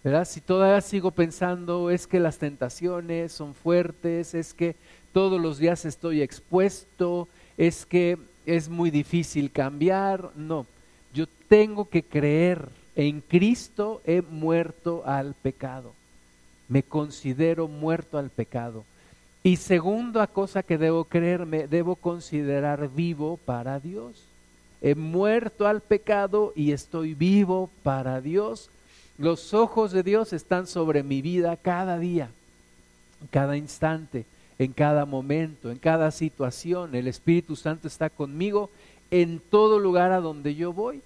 ¿Verdad? 0.04 0.26
Si 0.26 0.40
todavía 0.40 0.80
sigo 0.80 1.10
pensando 1.10 1.90
es 1.90 2.06
que 2.06 2.20
las 2.20 2.38
tentaciones 2.38 3.32
son 3.32 3.54
fuertes, 3.54 4.34
es 4.34 4.54
que 4.54 4.76
todos 5.12 5.40
los 5.40 5.58
días 5.58 5.84
estoy 5.84 6.22
expuesto, 6.22 7.28
es 7.56 7.84
que 7.84 8.18
es 8.46 8.68
muy 8.68 8.90
difícil 8.90 9.50
cambiar. 9.50 10.30
No, 10.36 10.66
yo 11.12 11.26
tengo 11.48 11.88
que 11.88 12.02
creer 12.02 12.68
en 12.98 13.20
Cristo 13.20 14.02
he 14.04 14.22
muerto 14.22 15.04
al 15.06 15.34
pecado. 15.34 15.92
Me 16.68 16.82
considero 16.82 17.68
muerto 17.68 18.18
al 18.18 18.28
pecado. 18.28 18.84
Y 19.42 19.56
segunda 19.56 20.26
cosa 20.26 20.62
que 20.62 20.78
debo 20.78 21.04
creer, 21.04 21.46
me 21.46 21.66
debo 21.68 21.96
considerar 21.96 22.88
vivo 22.88 23.38
para 23.44 23.80
Dios. 23.80 24.24
He 24.82 24.94
muerto 24.94 25.66
al 25.66 25.80
pecado 25.80 26.52
y 26.54 26.72
estoy 26.72 27.14
vivo 27.14 27.70
para 27.82 28.20
Dios. 28.20 28.70
Los 29.16 29.54
ojos 29.54 29.92
de 29.92 30.02
Dios 30.02 30.32
están 30.32 30.66
sobre 30.66 31.02
mi 31.02 31.22
vida 31.22 31.56
cada 31.56 31.98
día, 31.98 32.30
cada 33.30 33.56
instante 33.56 34.24
en 34.58 34.72
cada 34.72 35.06
momento, 35.06 35.70
en 35.70 35.78
cada 35.78 36.10
situación. 36.10 36.94
El 36.94 37.08
Espíritu 37.08 37.56
Santo 37.56 37.88
está 37.88 38.10
conmigo 38.10 38.70
en 39.10 39.40
todo 39.40 39.78
lugar 39.78 40.12
a 40.12 40.20
donde 40.20 40.54
yo 40.54 40.72
voy. 40.72 41.00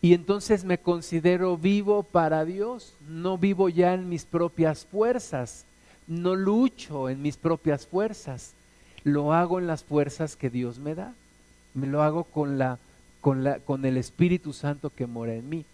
Y 0.00 0.14
entonces 0.14 0.64
me 0.64 0.78
considero 0.78 1.56
vivo 1.56 2.04
para 2.04 2.44
Dios, 2.44 2.94
no 3.08 3.38
vivo 3.38 3.68
ya 3.68 3.94
en 3.94 4.08
mis 4.08 4.24
propias 4.24 4.84
fuerzas, 4.84 5.65
no 6.06 6.34
lucho 6.34 7.08
en 7.08 7.22
mis 7.22 7.36
propias 7.36 7.86
fuerzas, 7.86 8.52
lo 9.04 9.32
hago 9.32 9.58
en 9.58 9.66
las 9.66 9.84
fuerzas 9.84 10.36
que 10.36 10.50
Dios 10.50 10.78
me 10.78 10.94
da, 10.94 11.14
me 11.74 11.86
lo 11.86 12.02
hago 12.02 12.24
con, 12.24 12.58
la, 12.58 12.78
con, 13.20 13.44
la, 13.44 13.58
con 13.58 13.84
el 13.84 13.96
Espíritu 13.96 14.52
Santo 14.52 14.90
que 14.90 15.06
mora 15.06 15.34
en 15.34 15.48
mí. 15.48 15.64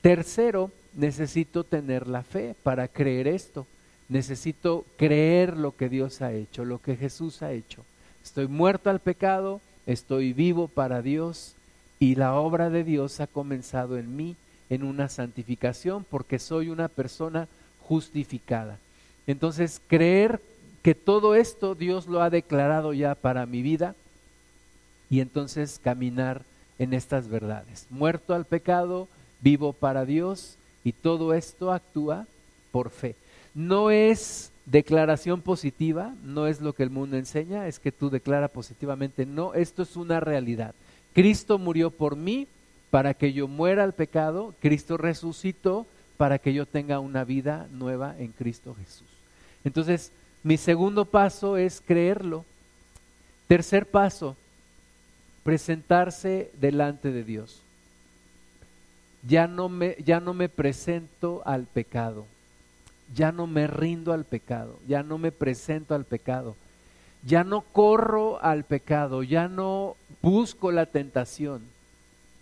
Tercero, 0.00 0.70
necesito 0.94 1.64
tener 1.64 2.06
la 2.06 2.22
fe 2.22 2.54
para 2.62 2.88
creer 2.88 3.28
esto. 3.28 3.66
Necesito 4.08 4.84
creer 4.96 5.56
lo 5.56 5.76
que 5.76 5.88
Dios 5.88 6.22
ha 6.22 6.32
hecho, 6.32 6.64
lo 6.64 6.80
que 6.80 6.96
Jesús 6.96 7.42
ha 7.42 7.52
hecho. 7.52 7.84
Estoy 8.24 8.46
muerto 8.46 8.90
al 8.90 9.00
pecado, 9.00 9.60
estoy 9.86 10.32
vivo 10.32 10.68
para 10.68 11.02
Dios 11.02 11.54
y 11.98 12.14
la 12.14 12.34
obra 12.34 12.70
de 12.70 12.84
Dios 12.84 13.20
ha 13.20 13.26
comenzado 13.26 13.98
en 13.98 14.16
mí 14.16 14.36
en 14.70 14.84
una 14.84 15.08
santificación 15.08 16.04
porque 16.08 16.38
soy 16.38 16.68
una 16.68 16.88
persona 16.88 17.48
justificada. 17.82 18.78
Entonces, 19.26 19.80
creer 19.86 20.40
que 20.82 20.94
todo 20.94 21.34
esto 21.34 21.74
Dios 21.74 22.06
lo 22.06 22.22
ha 22.22 22.30
declarado 22.30 22.92
ya 22.92 23.14
para 23.14 23.46
mi 23.46 23.62
vida 23.62 23.94
y 25.10 25.20
entonces 25.20 25.80
caminar 25.82 26.42
en 26.78 26.94
estas 26.94 27.28
verdades. 27.28 27.86
Muerto 27.90 28.34
al 28.34 28.44
pecado, 28.44 29.08
vivo 29.40 29.72
para 29.72 30.04
Dios 30.04 30.56
y 30.84 30.92
todo 30.92 31.34
esto 31.34 31.72
actúa 31.72 32.26
por 32.70 32.90
fe 32.90 33.16
no 33.56 33.90
es 33.90 34.52
declaración 34.66 35.40
positiva, 35.40 36.14
no 36.22 36.46
es 36.46 36.60
lo 36.60 36.74
que 36.74 36.82
el 36.82 36.90
mundo 36.90 37.16
enseña, 37.16 37.66
es 37.66 37.78
que 37.78 37.90
tú 37.90 38.10
declara 38.10 38.48
positivamente, 38.48 39.24
no, 39.24 39.54
esto 39.54 39.82
es 39.82 39.96
una 39.96 40.20
realidad. 40.20 40.74
Cristo 41.14 41.58
murió 41.58 41.90
por 41.90 42.16
mí 42.16 42.46
para 42.90 43.14
que 43.14 43.32
yo 43.32 43.48
muera 43.48 43.82
al 43.82 43.94
pecado, 43.94 44.54
Cristo 44.60 44.98
resucitó 44.98 45.86
para 46.18 46.38
que 46.38 46.52
yo 46.52 46.66
tenga 46.66 47.00
una 47.00 47.24
vida 47.24 47.66
nueva 47.72 48.14
en 48.18 48.32
Cristo 48.32 48.74
Jesús. 48.74 49.15
Entonces, 49.66 50.12
mi 50.42 50.56
segundo 50.56 51.04
paso 51.04 51.58
es 51.58 51.82
creerlo. 51.86 52.46
Tercer 53.46 53.84
paso, 53.84 54.34
presentarse 55.44 56.50
delante 56.58 57.12
de 57.12 57.22
Dios. 57.22 57.60
Ya 59.28 59.46
no 59.46 59.68
me, 59.68 59.96
ya 60.02 60.20
no 60.20 60.32
me 60.32 60.48
presento 60.48 61.42
al 61.44 61.64
pecado 61.64 62.24
ya 63.14 63.32
no 63.32 63.46
me 63.46 63.66
rindo 63.66 64.12
al 64.12 64.24
pecado, 64.24 64.78
ya 64.86 65.02
no 65.02 65.18
me 65.18 65.32
presento 65.32 65.94
al 65.94 66.04
pecado, 66.04 66.56
ya 67.22 67.44
no 67.44 67.60
corro 67.60 68.42
al 68.42 68.64
pecado, 68.64 69.22
ya 69.22 69.48
no 69.48 69.96
busco 70.22 70.72
la 70.72 70.86
tentación. 70.86 71.62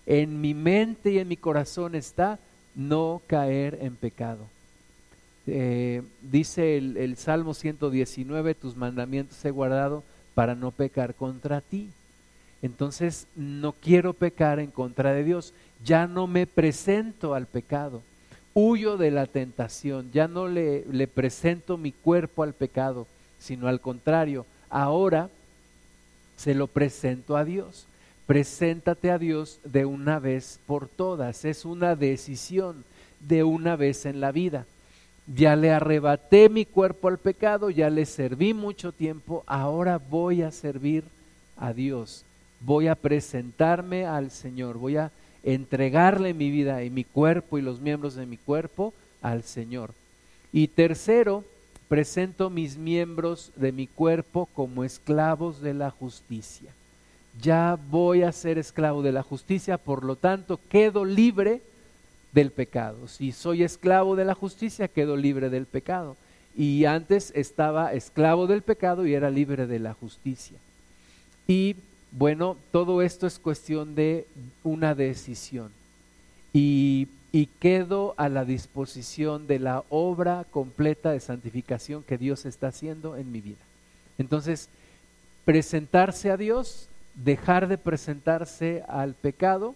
En 0.06 0.40
mi 0.40 0.54
mente 0.54 1.12
y 1.12 1.18
en 1.18 1.28
mi 1.28 1.36
corazón 1.36 1.94
está 1.94 2.38
no 2.74 3.22
caer 3.26 3.78
en 3.80 3.96
pecado. 3.96 4.46
Eh, 5.46 6.02
dice 6.22 6.76
el, 6.76 6.96
el 6.96 7.16
Salmo 7.16 7.54
119, 7.54 8.54
tus 8.54 8.76
mandamientos 8.76 9.44
he 9.44 9.50
guardado 9.50 10.02
para 10.34 10.54
no 10.54 10.70
pecar 10.70 11.14
contra 11.14 11.60
ti. 11.60 11.90
Entonces 12.62 13.26
no 13.36 13.72
quiero 13.72 14.14
pecar 14.14 14.58
en 14.58 14.70
contra 14.70 15.12
de 15.12 15.24
Dios, 15.24 15.52
ya 15.84 16.06
no 16.06 16.26
me 16.26 16.46
presento 16.46 17.34
al 17.34 17.46
pecado 17.46 18.02
huyo 18.54 18.96
de 18.96 19.10
la 19.10 19.26
tentación, 19.26 20.10
ya 20.12 20.28
no 20.28 20.48
le, 20.48 20.84
le 20.90 21.08
presento 21.08 21.76
mi 21.76 21.92
cuerpo 21.92 22.44
al 22.44 22.54
pecado, 22.54 23.06
sino 23.38 23.66
al 23.66 23.80
contrario, 23.80 24.46
ahora 24.70 25.28
se 26.36 26.54
lo 26.54 26.68
presento 26.68 27.36
a 27.36 27.44
Dios. 27.44 27.86
Preséntate 28.26 29.10
a 29.10 29.18
Dios 29.18 29.58
de 29.64 29.84
una 29.84 30.18
vez 30.18 30.58
por 30.66 30.88
todas, 30.88 31.44
es 31.44 31.64
una 31.64 31.94
decisión 31.94 32.84
de 33.20 33.42
una 33.42 33.76
vez 33.76 34.06
en 34.06 34.20
la 34.20 34.32
vida. 34.32 34.66
Ya 35.26 35.56
le 35.56 35.70
arrebaté 35.70 36.48
mi 36.48 36.66
cuerpo 36.66 37.08
al 37.08 37.18
pecado, 37.18 37.70
ya 37.70 37.88
le 37.88 38.04
serví 38.04 38.52
mucho 38.52 38.92
tiempo, 38.92 39.42
ahora 39.46 39.98
voy 39.98 40.42
a 40.42 40.50
servir 40.50 41.04
a 41.56 41.72
Dios, 41.72 42.24
voy 42.60 42.88
a 42.88 42.94
presentarme 42.94 44.04
al 44.06 44.30
Señor, 44.30 44.76
voy 44.76 44.98
a 44.98 45.10
entregarle 45.42 46.34
mi 46.34 46.50
vida 46.50 46.82
y 46.84 46.90
mi 46.90 47.04
cuerpo 47.04 47.58
y 47.58 47.62
los 47.62 47.80
miembros 47.80 48.14
de 48.14 48.26
mi 48.26 48.36
cuerpo 48.36 48.92
al 49.22 49.44
Señor. 49.44 49.92
Y 50.52 50.68
tercero, 50.68 51.42
presento 51.88 52.50
mis 52.50 52.76
miembros 52.76 53.50
de 53.56 53.72
mi 53.72 53.86
cuerpo 53.86 54.48
como 54.54 54.84
esclavos 54.84 55.60
de 55.60 55.74
la 55.74 55.90
justicia. 55.90 56.70
Ya 57.40 57.78
voy 57.90 58.22
a 58.22 58.32
ser 58.32 58.58
esclavo 58.58 59.02
de 59.02 59.12
la 59.12 59.22
justicia, 59.22 59.78
por 59.78 60.04
lo 60.04 60.16
tanto 60.16 60.60
quedo 60.68 61.04
libre 61.04 61.62
del 62.34 62.50
pecado. 62.50 63.08
Si 63.08 63.32
soy 63.32 63.62
esclavo 63.62 64.16
de 64.16 64.24
la 64.24 64.34
justicia, 64.34 64.88
quedo 64.88 65.16
libre 65.16 65.50
del 65.50 65.66
pecado. 65.66 66.16
Y 66.56 66.84
antes 66.84 67.32
estaba 67.34 67.92
esclavo 67.92 68.46
del 68.46 68.62
pecado 68.62 69.06
y 69.06 69.14
era 69.14 69.30
libre 69.30 69.66
de 69.66 69.78
la 69.78 69.94
justicia. 69.94 70.56
Y 71.46 71.76
bueno, 72.12 72.56
todo 72.70 73.02
esto 73.02 73.26
es 73.26 73.38
cuestión 73.38 73.94
de 73.94 74.26
una 74.62 74.94
decisión. 74.94 75.70
Y 76.52 77.08
y 77.34 77.46
quedo 77.46 78.14
a 78.16 78.28
la 78.28 78.44
disposición 78.44 79.48
de 79.48 79.58
la 79.58 79.82
obra 79.88 80.46
completa 80.52 81.10
de 81.10 81.18
santificación 81.18 82.04
que 82.04 82.16
Dios 82.16 82.46
está 82.46 82.68
haciendo 82.68 83.16
en 83.16 83.32
mi 83.32 83.40
vida. 83.40 83.58
Entonces, 84.18 84.68
presentarse 85.44 86.30
a 86.30 86.36
Dios, 86.36 86.86
dejar 87.16 87.66
de 87.66 87.76
presentarse 87.76 88.84
al 88.86 89.14
pecado 89.14 89.74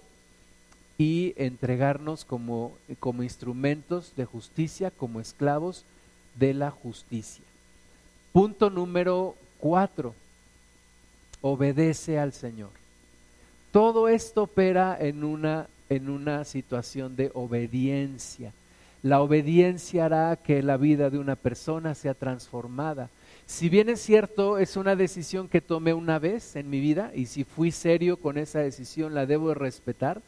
y 0.99 1.33
entregarnos 1.37 2.25
como, 2.25 2.77
como 2.99 3.23
instrumentos 3.23 4.13
de 4.17 4.25
justicia, 4.25 4.91
como 4.91 5.21
esclavos 5.21 5.85
de 6.35 6.53
la 6.55 6.73
justicia. 6.73 7.45
Punto 8.33 8.69
número 8.69 9.37
cuatro, 9.59 10.15
obedece 11.41 12.19
al 12.19 12.33
Señor. 12.33 12.71
Todo 13.71 14.09
esto 14.09 14.43
opera 14.43 14.97
en 14.99 15.23
una, 15.23 15.69
en 15.89 16.11
una 16.11 16.45
situación 16.45 17.15
de 17.15 17.31
obediencia. 17.33 18.53
La 19.03 19.21
obediencia 19.21 20.07
hará 20.07 20.35
que 20.35 20.63
la 20.63 20.77
vida 20.77 21.11
de 21.11 21.19
una 21.19 21.37
persona 21.37 21.95
sea 21.95 22.15
transformada. 22.15 23.09
Si 23.47 23.69
bien 23.69 23.89
es 23.89 24.01
cierto, 24.01 24.59
es 24.59 24.77
una 24.77 24.97
decisión 24.97 25.49
que 25.49 25.61
tomé 25.61 25.95
una 25.95 26.19
vez 26.19 26.57
en 26.57 26.69
mi 26.69 26.81
vida 26.81 27.13
y 27.15 27.27
si 27.27 27.45
fui 27.45 27.71
serio 27.71 28.17
con 28.17 28.37
esa 28.37 28.59
decisión 28.59 29.15
la 29.15 29.27
debo 29.27 29.55
respetar, 29.55 30.21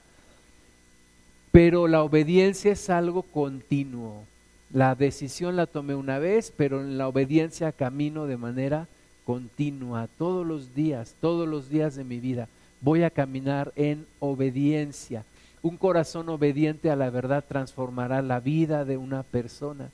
pero 1.53 1.89
la 1.89 2.03
obediencia 2.03 2.73
es 2.73 2.91
algo 2.91 3.23
continuo. 3.23 4.25
La 4.73 4.95
decisión 4.95 5.57
la 5.57 5.67
tomé 5.67 5.95
una 5.95 6.19
vez, 6.19 6.53
pero 6.57 6.81
en 6.81 6.97
la 6.97 7.09
obediencia 7.09 7.73
camino 7.73 8.27
de 8.27 8.37
manera 8.37 8.87
continua, 9.25 10.09
todos 10.19 10.47
los 10.47 10.75
días, 10.75 11.15
todos 11.21 11.49
los 11.49 11.69
días 11.69 11.97
de 11.97 12.05
mi 12.05 12.21
vida. 12.21 12.49
Voy 12.81 13.03
a 13.03 13.11
caminar 13.11 13.73
en 13.77 14.07
obediencia. 14.21 15.25
Un 15.63 15.77
corazón 15.77 16.29
obediente 16.29 16.91
a 16.91 16.97
la 16.97 17.11
verdad 17.11 17.45
transformará 17.47 18.23
la 18.23 18.41
vida 18.41 18.85
de 18.85 18.97
una 18.97 19.23
persona. 19.25 19.91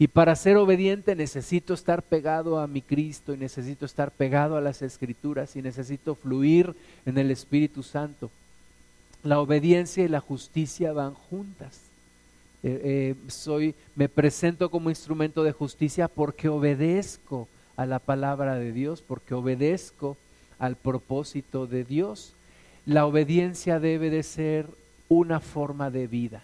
Y 0.00 0.08
para 0.08 0.36
ser 0.36 0.56
obediente 0.56 1.16
necesito 1.16 1.74
estar 1.74 2.02
pegado 2.02 2.58
a 2.60 2.66
mi 2.66 2.82
Cristo 2.82 3.34
y 3.34 3.36
necesito 3.36 3.86
estar 3.86 4.10
pegado 4.10 4.56
a 4.56 4.60
las 4.60 4.82
escrituras 4.82 5.56
y 5.56 5.62
necesito 5.62 6.14
fluir 6.14 6.74
en 7.04 7.18
el 7.18 7.30
Espíritu 7.30 7.82
Santo. 7.82 8.30
La 9.22 9.40
obediencia 9.40 10.04
y 10.04 10.08
la 10.08 10.20
justicia 10.20 10.92
van 10.92 11.14
juntas. 11.14 11.80
Eh, 12.62 12.80
eh, 12.84 13.30
soy, 13.30 13.74
me 13.94 14.08
presento 14.08 14.70
como 14.70 14.90
instrumento 14.90 15.44
de 15.44 15.52
justicia 15.52 16.08
porque 16.08 16.48
obedezco 16.48 17.48
a 17.76 17.86
la 17.86 18.00
palabra 18.00 18.56
de 18.56 18.72
Dios, 18.72 19.02
porque 19.06 19.34
obedezco 19.34 20.16
al 20.58 20.76
propósito 20.76 21.66
de 21.66 21.84
Dios. 21.84 22.32
La 22.86 23.06
obediencia 23.06 23.78
debe 23.78 24.10
de 24.10 24.22
ser 24.22 24.66
una 25.08 25.40
forma 25.40 25.90
de 25.90 26.06
vida, 26.06 26.42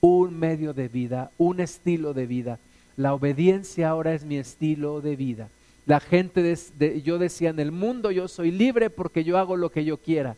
un 0.00 0.38
medio 0.38 0.72
de 0.72 0.88
vida, 0.88 1.30
un 1.36 1.60
estilo 1.60 2.14
de 2.14 2.26
vida. 2.26 2.58
La 2.96 3.14
obediencia 3.14 3.90
ahora 3.90 4.14
es 4.14 4.24
mi 4.24 4.36
estilo 4.36 5.00
de 5.00 5.16
vida. 5.16 5.48
La 5.86 6.00
gente, 6.00 6.56
yo 7.02 7.18
decía, 7.18 7.50
en 7.50 7.60
el 7.60 7.72
mundo 7.72 8.10
yo 8.10 8.28
soy 8.28 8.50
libre 8.50 8.90
porque 8.90 9.24
yo 9.24 9.38
hago 9.38 9.56
lo 9.56 9.70
que 9.70 9.84
yo 9.84 9.96
quiera. 9.96 10.36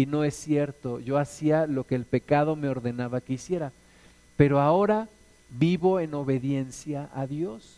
Y 0.00 0.06
no 0.06 0.24
es 0.24 0.34
cierto, 0.34 0.98
yo 0.98 1.18
hacía 1.18 1.66
lo 1.66 1.84
que 1.84 1.94
el 1.94 2.06
pecado 2.06 2.56
me 2.56 2.70
ordenaba 2.70 3.20
que 3.20 3.34
hiciera. 3.34 3.70
Pero 4.38 4.58
ahora 4.58 5.08
vivo 5.50 6.00
en 6.00 6.14
obediencia 6.14 7.10
a 7.14 7.26
Dios. 7.26 7.76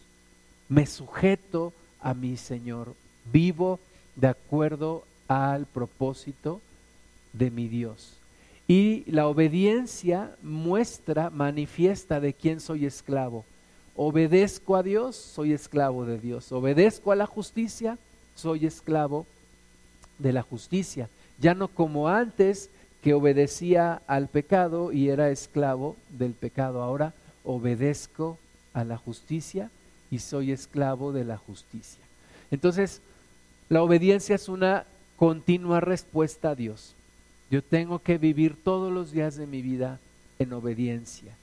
Me 0.69 0.87
sujeto 0.87 1.73
a 2.01 2.15
mi 2.15 2.37
Señor. 2.37 2.95
Vivo 3.33 3.81
de 4.15 4.29
acuerdo 4.29 5.03
al 5.27 5.67
propósito 5.67 6.61
de 7.33 7.51
mi 7.51 7.67
Dios. 7.67 8.13
Y 8.69 9.03
la 9.11 9.27
obediencia 9.27 10.31
muestra, 10.45 11.29
manifiesta 11.29 12.21
de 12.21 12.35
quién 12.35 12.61
soy 12.61 12.87
esclavo. 12.87 13.45
Obedezco 13.97 14.77
a 14.77 14.85
Dios, 14.85 15.17
soy 15.17 15.53
esclavo 15.53 16.07
de 16.07 16.21
Dios. 16.21 16.53
Obedezco 16.53 17.11
a 17.11 17.17
la 17.17 17.27
justicia, 17.27 17.99
soy 18.37 18.65
esclavo 18.67 19.27
de 20.21 20.33
la 20.33 20.43
justicia 20.43 21.09
ya 21.39 21.55
no 21.55 21.69
como 21.69 22.09
antes 22.09 22.71
que 23.03 23.15
obedecía 23.15 24.01
al 24.07 24.29
pecado 24.29 24.93
y 24.93 25.09
era 25.09 25.31
esclavo 25.31 25.97
del 26.11 26.33
pecado, 26.33 26.83
ahora 26.83 27.13
obedezco 27.45 28.39
a 28.73 28.85
la 28.85 28.97
justicia 28.97 29.71
y 30.11 30.21
soy 30.21 30.53
esclavo 30.53 31.13
de 31.13 31.25
la 31.25 31.37
justicia. 31.37 32.03
Entonces, 32.51 33.01
la 33.69 33.83
obediencia 33.83 34.37
es 34.37 34.49
una 34.49 34.85
continua 35.17 35.81
respuesta 35.81 36.51
a 36.51 36.55
Dios. 36.55 36.95
Yo 37.51 37.63
tengo 37.63 37.99
que 37.99 38.19
vivir 38.19 38.57
todos 38.63 38.93
los 38.93 39.13
días 39.13 39.37
de 39.37 39.47
mi 39.47 39.63
vida 39.63 39.99
en 40.39 40.53
obediencia. 40.53 41.35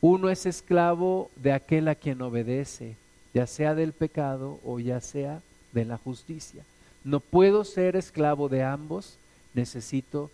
Uno 0.00 0.30
es 0.30 0.46
esclavo 0.46 1.30
de 1.36 1.52
aquel 1.52 1.88
a 1.88 1.94
quien 1.94 2.20
obedece, 2.22 2.96
ya 3.34 3.46
sea 3.46 3.74
del 3.74 3.92
pecado 3.92 4.60
o 4.64 4.78
ya 4.78 5.00
sea 5.00 5.40
de 5.72 5.84
la 5.84 5.98
justicia. 5.98 6.62
No 7.06 7.20
puedo 7.20 7.62
ser 7.62 7.94
esclavo 7.94 8.48
de 8.48 8.64
ambos, 8.64 9.16
necesito 9.54 10.28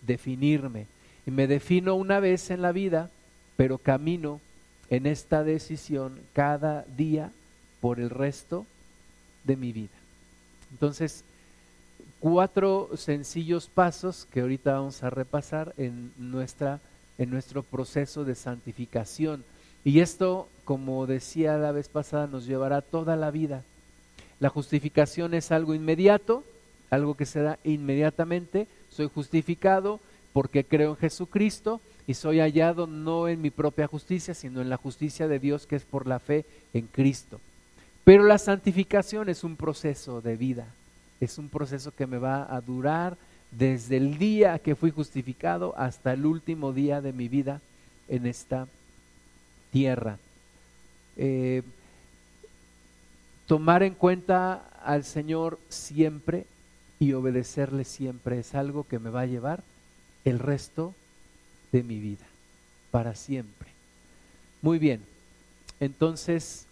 definirme. 0.00 0.86
Y 1.26 1.30
me 1.30 1.46
defino 1.46 1.94
una 1.94 2.20
vez 2.20 2.50
en 2.50 2.62
la 2.62 2.72
vida, 2.72 3.10
pero 3.58 3.76
camino 3.76 4.40
en 4.88 5.04
esta 5.04 5.44
decisión 5.44 6.18
cada 6.32 6.86
día 6.96 7.30
por 7.82 8.00
el 8.00 8.08
resto 8.08 8.64
de 9.44 9.56
mi 9.58 9.72
vida. 9.72 9.92
Entonces, 10.70 11.22
cuatro 12.18 12.88
sencillos 12.96 13.66
pasos 13.66 14.26
que 14.32 14.40
ahorita 14.40 14.72
vamos 14.72 15.02
a 15.02 15.10
repasar 15.10 15.74
en, 15.76 16.12
nuestra, 16.16 16.80
en 17.18 17.28
nuestro 17.28 17.62
proceso 17.62 18.24
de 18.24 18.36
santificación. 18.36 19.44
Y 19.84 20.00
esto, 20.00 20.48
como 20.64 21.06
decía 21.06 21.58
la 21.58 21.72
vez 21.72 21.90
pasada, 21.90 22.26
nos 22.26 22.46
llevará 22.46 22.80
toda 22.80 23.16
la 23.16 23.30
vida. 23.30 23.64
La 24.40 24.48
justificación 24.48 25.34
es 25.34 25.52
algo 25.52 25.74
inmediato, 25.74 26.42
algo 26.90 27.14
que 27.14 27.26
se 27.26 27.40
da 27.40 27.58
inmediatamente. 27.62 28.66
Soy 28.90 29.08
justificado 29.08 30.00
porque 30.32 30.64
creo 30.64 30.90
en 30.90 30.96
Jesucristo 30.96 31.80
y 32.06 32.14
soy 32.14 32.40
hallado 32.40 32.86
no 32.86 33.28
en 33.28 33.42
mi 33.42 33.50
propia 33.50 33.86
justicia, 33.86 34.34
sino 34.34 34.62
en 34.62 34.70
la 34.70 34.78
justicia 34.78 35.28
de 35.28 35.38
Dios 35.38 35.66
que 35.66 35.76
es 35.76 35.84
por 35.84 36.06
la 36.06 36.18
fe 36.18 36.44
en 36.72 36.86
Cristo. 36.86 37.38
Pero 38.02 38.24
la 38.24 38.38
santificación 38.38 39.28
es 39.28 39.44
un 39.44 39.56
proceso 39.56 40.20
de 40.22 40.36
vida, 40.36 40.66
es 41.20 41.36
un 41.36 41.48
proceso 41.48 41.92
que 41.92 42.06
me 42.06 42.18
va 42.18 42.52
a 42.52 42.60
durar 42.62 43.16
desde 43.50 43.98
el 43.98 44.16
día 44.16 44.58
que 44.58 44.74
fui 44.74 44.90
justificado 44.90 45.74
hasta 45.76 46.12
el 46.14 46.24
último 46.24 46.72
día 46.72 47.00
de 47.00 47.12
mi 47.12 47.28
vida 47.28 47.60
en 48.08 48.26
esta 48.26 48.66
tierra. 49.70 50.18
Eh, 51.16 51.62
tomar 53.50 53.82
en 53.82 53.94
cuenta 53.94 54.62
al 54.84 55.02
Señor 55.02 55.58
siempre 55.70 56.46
y 57.00 57.14
obedecerle 57.14 57.84
siempre 57.84 58.38
es 58.38 58.54
algo 58.54 58.86
que 58.86 59.00
me 59.00 59.10
va 59.10 59.22
a 59.22 59.26
llevar 59.26 59.64
el 60.24 60.38
resto 60.38 60.94
de 61.72 61.82
mi 61.82 61.98
vida, 61.98 62.24
para 62.92 63.16
siempre. 63.16 63.68
Muy 64.62 64.78
bien, 64.78 65.02
entonces, 65.80 66.64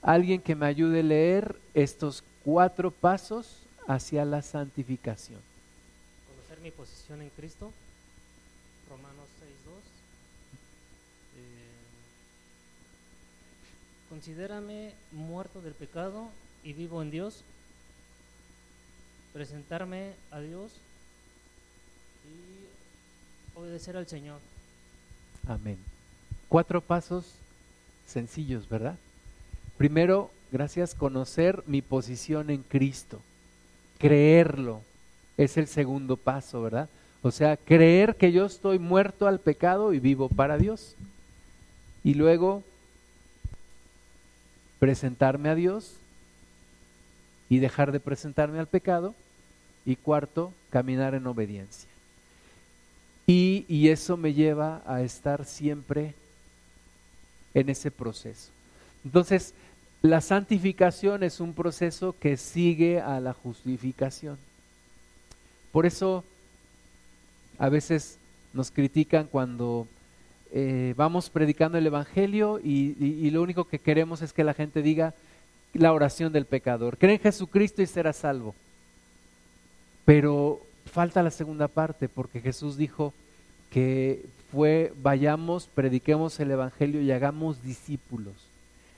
alguien 0.00 0.40
que 0.40 0.54
me 0.54 0.66
ayude 0.66 1.00
a 1.00 1.02
leer 1.02 1.56
estos 1.74 2.22
cuatro 2.44 2.92
pasos 2.92 3.56
hacia 3.88 4.24
la 4.24 4.42
santificación. 4.42 5.40
Conocer 6.28 6.60
mi 6.62 6.70
posición 6.70 7.20
en 7.20 7.30
Cristo, 7.30 7.72
Romanos 8.88 9.26
6.2. 9.66 9.92
Considérame 14.12 14.92
muerto 15.10 15.62
del 15.62 15.72
pecado 15.72 16.28
y 16.62 16.74
vivo 16.74 17.00
en 17.00 17.10
Dios. 17.10 17.42
Presentarme 19.32 20.12
a 20.30 20.38
Dios 20.40 20.70
y 22.26 23.58
obedecer 23.58 23.96
al 23.96 24.06
Señor. 24.06 24.38
Amén. 25.48 25.78
Cuatro 26.50 26.82
pasos 26.82 27.24
sencillos, 28.06 28.68
¿verdad? 28.68 28.96
Primero, 29.78 30.30
gracias, 30.52 30.94
conocer 30.94 31.62
mi 31.66 31.80
posición 31.80 32.50
en 32.50 32.62
Cristo. 32.64 33.18
Creerlo 33.96 34.82
es 35.38 35.56
el 35.56 35.66
segundo 35.66 36.18
paso, 36.18 36.60
¿verdad? 36.60 36.90
O 37.22 37.30
sea, 37.30 37.56
creer 37.56 38.16
que 38.16 38.30
yo 38.30 38.44
estoy 38.44 38.78
muerto 38.78 39.26
al 39.26 39.40
pecado 39.40 39.94
y 39.94 40.00
vivo 40.00 40.28
para 40.28 40.58
Dios. 40.58 40.96
Y 42.04 42.12
luego 42.12 42.62
presentarme 44.82 45.48
a 45.48 45.54
Dios 45.54 45.94
y 47.48 47.60
dejar 47.60 47.92
de 47.92 48.00
presentarme 48.00 48.58
al 48.58 48.66
pecado. 48.66 49.14
Y 49.86 49.94
cuarto, 49.94 50.52
caminar 50.70 51.14
en 51.14 51.24
obediencia. 51.24 51.88
Y, 53.24 53.64
y, 53.68 53.90
eso 53.90 54.16
me 54.16 54.34
lleva 54.34 54.82
a 54.84 55.02
estar 55.02 55.44
siempre 55.44 56.14
en 57.54 57.68
ese 57.68 57.92
proceso. 57.92 58.50
Entonces, 59.04 59.54
la 60.02 60.20
santificación 60.20 61.22
es 61.22 61.38
un 61.38 61.54
proceso 61.54 62.16
que 62.18 62.36
sigue 62.36 63.00
a 63.00 63.20
la 63.20 63.34
justificación. 63.34 64.36
Por 65.70 65.86
eso, 65.86 66.24
a 67.56 67.68
veces 67.68 68.18
nos 68.52 68.72
critican 68.72 69.28
cuando 69.28 69.86
eh, 70.54 70.92
vamos 70.96 71.30
predicando 71.30 71.78
el 71.78 71.86
Evangelio 71.86 72.60
y, 72.62 73.30
lo 73.30 73.42
único 73.42 73.64
que 73.64 73.78
queremos 73.78 74.20
es 74.20 74.32
que 74.32 74.44
la 74.44 74.54
gente 74.54 74.82
diga 74.82 75.14
la 75.72 75.92
oración 75.92 76.32
del 76.32 76.44
pecador. 76.44 76.98
Cree 76.98 77.14
en 77.14 77.20
Jesucristo 77.20 77.80
y 77.80 77.86
será 77.86 78.12
salvo. 78.12 78.54
Pero 80.04 80.60
falta 80.92 81.22
la 81.22 81.30
segunda 81.30 81.68
parte 81.68 82.08
porque 82.08 82.40
Jesús 82.40 82.76
dijo 82.76 83.14
que 83.70 84.24
fue 84.50 84.92
vayamos, 85.02 85.66
prediquemos 85.74 86.38
el 86.40 86.50
Evangelio 86.50 87.00
y 87.00 87.10
hagamos 87.12 87.62
discípulos. 87.62 88.34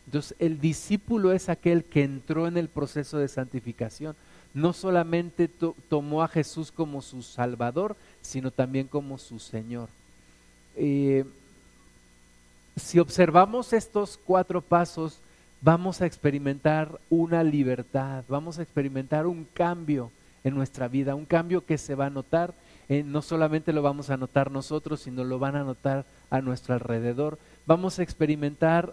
Entonces 0.06 0.36
el 0.40 0.60
discípulo 0.60 1.32
es 1.32 1.48
aquel 1.48 1.84
que 1.84 2.02
entró 2.02 2.48
en 2.48 2.56
el 2.56 2.68
proceso 2.68 3.18
de 3.18 3.28
santificación. 3.28 4.16
No 4.54 4.72
solamente 4.72 5.46
to- 5.46 5.76
tomó 5.88 6.22
a 6.22 6.28
Jesús 6.28 6.72
como 6.72 7.02
su 7.02 7.22
Salvador, 7.22 7.96
sino 8.22 8.50
también 8.50 8.88
como 8.88 9.18
su 9.18 9.38
Señor. 9.38 9.88
Eh, 10.76 11.24
si 12.76 12.98
observamos 12.98 13.72
estos 13.72 14.18
cuatro 14.24 14.60
pasos, 14.60 15.18
vamos 15.60 16.00
a 16.00 16.06
experimentar 16.06 16.98
una 17.08 17.42
libertad, 17.42 18.24
vamos 18.28 18.58
a 18.58 18.62
experimentar 18.62 19.26
un 19.26 19.46
cambio 19.54 20.10
en 20.42 20.54
nuestra 20.54 20.88
vida, 20.88 21.14
un 21.14 21.24
cambio 21.24 21.64
que 21.64 21.78
se 21.78 21.94
va 21.94 22.06
a 22.06 22.10
notar, 22.10 22.52
eh, 22.88 23.02
no 23.02 23.22
solamente 23.22 23.72
lo 23.72 23.80
vamos 23.80 24.10
a 24.10 24.16
notar 24.16 24.50
nosotros, 24.50 25.00
sino 25.00 25.24
lo 25.24 25.38
van 25.38 25.56
a 25.56 25.64
notar 25.64 26.04
a 26.28 26.40
nuestro 26.40 26.74
alrededor. 26.74 27.38
Vamos 27.66 27.98
a 27.98 28.02
experimentar 28.02 28.92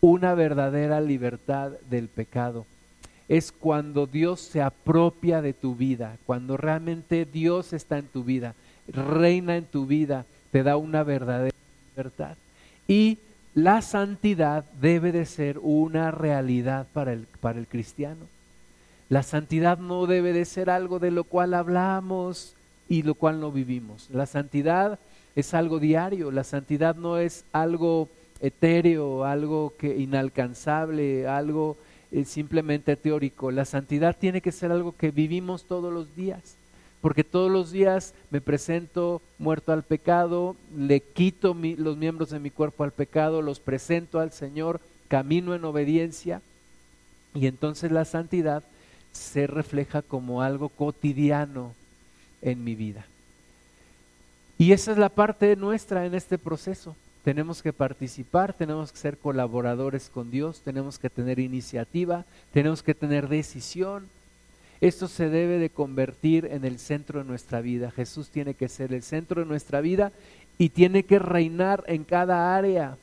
una 0.00 0.34
verdadera 0.34 1.00
libertad 1.00 1.72
del 1.88 2.08
pecado. 2.08 2.66
Es 3.28 3.52
cuando 3.52 4.06
Dios 4.06 4.40
se 4.40 4.60
apropia 4.60 5.40
de 5.40 5.54
tu 5.54 5.76
vida, 5.76 6.18
cuando 6.26 6.56
realmente 6.56 7.24
Dios 7.24 7.72
está 7.72 7.96
en 7.98 8.06
tu 8.06 8.24
vida, 8.24 8.54
reina 8.88 9.56
en 9.56 9.64
tu 9.64 9.86
vida, 9.86 10.26
te 10.50 10.62
da 10.62 10.76
una 10.76 11.04
verdadera 11.04 11.56
libertad. 11.96 12.36
Y 12.90 13.18
la 13.54 13.82
santidad 13.82 14.64
debe 14.80 15.12
de 15.12 15.24
ser 15.24 15.60
una 15.62 16.10
realidad 16.10 16.88
para 16.92 17.12
el, 17.12 17.28
para 17.40 17.60
el 17.60 17.68
cristiano. 17.68 18.26
La 19.08 19.22
santidad 19.22 19.78
no 19.78 20.06
debe 20.06 20.32
de 20.32 20.44
ser 20.44 20.70
algo 20.70 20.98
de 20.98 21.12
lo 21.12 21.22
cual 21.22 21.54
hablamos 21.54 22.54
y 22.88 23.04
lo 23.04 23.14
cual 23.14 23.38
no 23.38 23.52
vivimos. 23.52 24.08
La 24.10 24.26
santidad 24.26 24.98
es 25.36 25.54
algo 25.54 25.78
diario, 25.78 26.32
la 26.32 26.42
santidad 26.42 26.96
no 26.96 27.18
es 27.18 27.44
algo 27.52 28.08
etéreo, 28.40 29.22
algo 29.24 29.72
que 29.78 29.96
inalcanzable, 29.96 31.28
algo 31.28 31.76
eh, 32.10 32.24
simplemente 32.24 32.96
teórico. 32.96 33.52
La 33.52 33.66
santidad 33.66 34.16
tiene 34.18 34.40
que 34.40 34.50
ser 34.50 34.72
algo 34.72 34.96
que 34.96 35.12
vivimos 35.12 35.62
todos 35.62 35.94
los 35.94 36.16
días, 36.16 36.56
porque 37.00 37.24
todos 37.24 37.50
los 37.50 37.70
días 37.70 38.14
me 38.30 38.40
presento 38.40 39.22
muerto 39.38 39.72
al 39.72 39.82
pecado, 39.82 40.56
le 40.76 41.00
quito 41.00 41.54
los 41.54 41.96
miembros 41.96 42.30
de 42.30 42.40
mi 42.40 42.50
cuerpo 42.50 42.84
al 42.84 42.92
pecado, 42.92 43.42
los 43.42 43.60
presento 43.60 44.20
al 44.20 44.32
Señor, 44.32 44.80
camino 45.08 45.54
en 45.54 45.64
obediencia 45.64 46.42
y 47.34 47.46
entonces 47.46 47.90
la 47.90 48.04
santidad 48.04 48.62
se 49.12 49.46
refleja 49.46 50.02
como 50.02 50.42
algo 50.42 50.68
cotidiano 50.68 51.74
en 52.42 52.62
mi 52.64 52.74
vida. 52.74 53.04
Y 54.58 54.72
esa 54.72 54.92
es 54.92 54.98
la 54.98 55.08
parte 55.08 55.56
nuestra 55.56 56.04
en 56.04 56.14
este 56.14 56.36
proceso. 56.36 56.94
Tenemos 57.24 57.62
que 57.62 57.72
participar, 57.72 58.52
tenemos 58.52 58.92
que 58.92 58.98
ser 58.98 59.18
colaboradores 59.18 60.08
con 60.08 60.30
Dios, 60.30 60.60
tenemos 60.60 60.98
que 60.98 61.10
tener 61.10 61.38
iniciativa, 61.38 62.24
tenemos 62.52 62.82
que 62.82 62.94
tener 62.94 63.28
decisión. 63.28 64.08
Esto 64.80 65.08
se 65.08 65.28
debe 65.28 65.58
de 65.58 65.68
convertir 65.68 66.46
en 66.46 66.64
el 66.64 66.78
centro 66.78 67.18
de 67.18 67.26
nuestra 67.26 67.60
vida. 67.60 67.90
Jesús 67.90 68.30
tiene 68.30 68.54
que 68.54 68.68
ser 68.68 68.94
el 68.94 69.02
centro 69.02 69.42
de 69.42 69.46
nuestra 69.46 69.82
vida 69.82 70.10
y 70.56 70.70
tiene 70.70 71.02
que 71.02 71.18
reinar 71.18 71.84
en 71.86 72.04
cada 72.04 72.56
área, 72.56 72.96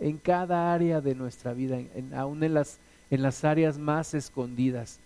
en 0.00 0.18
cada 0.18 0.74
área 0.74 1.00
de 1.00 1.14
nuestra 1.14 1.52
vida, 1.52 1.78
en, 1.78 2.14
aún 2.14 2.42
en 2.42 2.54
las, 2.54 2.78
en 3.10 3.22
las 3.22 3.44
áreas 3.44 3.78
más 3.78 4.12
escondidas. 4.14 4.98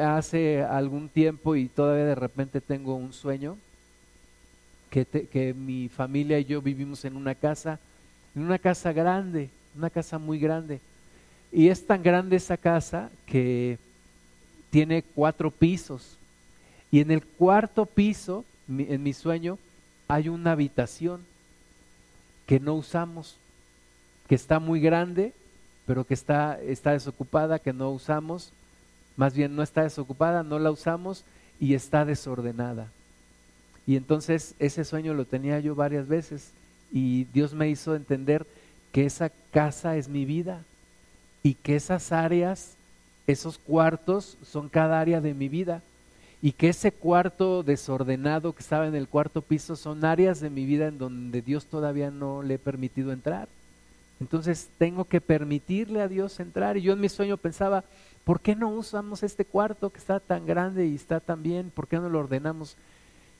Hace 0.00 0.62
algún 0.62 1.10
tiempo 1.10 1.54
y 1.54 1.68
todavía 1.68 2.06
de 2.06 2.14
repente 2.14 2.62
tengo 2.62 2.94
un 2.94 3.12
sueño 3.12 3.58
que, 4.88 5.04
que 5.04 5.52
mi 5.52 5.90
familia 5.90 6.38
y 6.38 6.46
yo 6.46 6.62
vivimos 6.62 7.04
en 7.04 7.16
una 7.16 7.34
casa, 7.34 7.78
en 8.34 8.42
una 8.42 8.58
casa 8.58 8.94
grande, 8.94 9.50
una 9.76 9.90
casa 9.90 10.16
muy 10.16 10.38
grande. 10.38 10.80
Y 11.52 11.68
es 11.68 11.86
tan 11.86 12.02
grande 12.02 12.36
esa 12.36 12.56
casa 12.56 13.10
que 13.26 13.76
tiene 14.74 15.04
cuatro 15.04 15.52
pisos. 15.52 16.18
Y 16.90 16.98
en 16.98 17.12
el 17.12 17.24
cuarto 17.24 17.86
piso, 17.86 18.44
en 18.66 19.04
mi 19.04 19.12
sueño, 19.12 19.56
hay 20.08 20.28
una 20.28 20.50
habitación 20.50 21.24
que 22.44 22.58
no 22.58 22.74
usamos, 22.74 23.36
que 24.26 24.34
está 24.34 24.58
muy 24.58 24.80
grande, 24.80 25.32
pero 25.86 26.02
que 26.04 26.14
está, 26.14 26.60
está 26.60 26.90
desocupada, 26.90 27.60
que 27.60 27.72
no 27.72 27.92
usamos. 27.92 28.50
Más 29.16 29.32
bien 29.32 29.54
no 29.54 29.62
está 29.62 29.84
desocupada, 29.84 30.42
no 30.42 30.58
la 30.58 30.72
usamos 30.72 31.22
y 31.60 31.74
está 31.74 32.04
desordenada. 32.04 32.88
Y 33.86 33.94
entonces 33.94 34.56
ese 34.58 34.84
sueño 34.84 35.14
lo 35.14 35.24
tenía 35.24 35.60
yo 35.60 35.76
varias 35.76 36.08
veces 36.08 36.50
y 36.90 37.26
Dios 37.32 37.54
me 37.54 37.68
hizo 37.68 37.94
entender 37.94 38.44
que 38.90 39.06
esa 39.06 39.30
casa 39.52 39.96
es 39.96 40.08
mi 40.08 40.24
vida 40.24 40.64
y 41.44 41.54
que 41.54 41.76
esas 41.76 42.10
áreas, 42.10 42.74
esos 43.26 43.58
cuartos 43.58 44.36
son 44.44 44.68
cada 44.68 45.00
área 45.00 45.20
de 45.20 45.34
mi 45.34 45.48
vida 45.48 45.82
y 46.42 46.52
que 46.52 46.68
ese 46.68 46.92
cuarto 46.92 47.62
desordenado 47.62 48.52
que 48.52 48.60
estaba 48.60 48.86
en 48.86 48.94
el 48.94 49.08
cuarto 49.08 49.40
piso 49.40 49.76
son 49.76 50.04
áreas 50.04 50.40
de 50.40 50.50
mi 50.50 50.66
vida 50.66 50.88
en 50.88 50.98
donde 50.98 51.40
Dios 51.40 51.64
todavía 51.64 52.10
no 52.10 52.42
le 52.42 52.54
he 52.54 52.58
permitido 52.58 53.12
entrar. 53.12 53.48
Entonces 54.20 54.68
tengo 54.78 55.06
que 55.06 55.20
permitirle 55.20 56.02
a 56.02 56.08
Dios 56.08 56.38
entrar 56.40 56.76
y 56.76 56.82
yo 56.82 56.92
en 56.92 57.00
mi 57.00 57.08
sueño 57.08 57.36
pensaba, 57.36 57.84
¿por 58.24 58.40
qué 58.40 58.54
no 58.54 58.68
usamos 58.68 59.22
este 59.22 59.44
cuarto 59.44 59.90
que 59.90 59.98
está 59.98 60.20
tan 60.20 60.44
grande 60.46 60.86
y 60.86 60.94
está 60.94 61.18
tan 61.18 61.42
bien? 61.42 61.70
¿Por 61.74 61.88
qué 61.88 61.96
no 61.96 62.10
lo 62.10 62.20
ordenamos? 62.20 62.76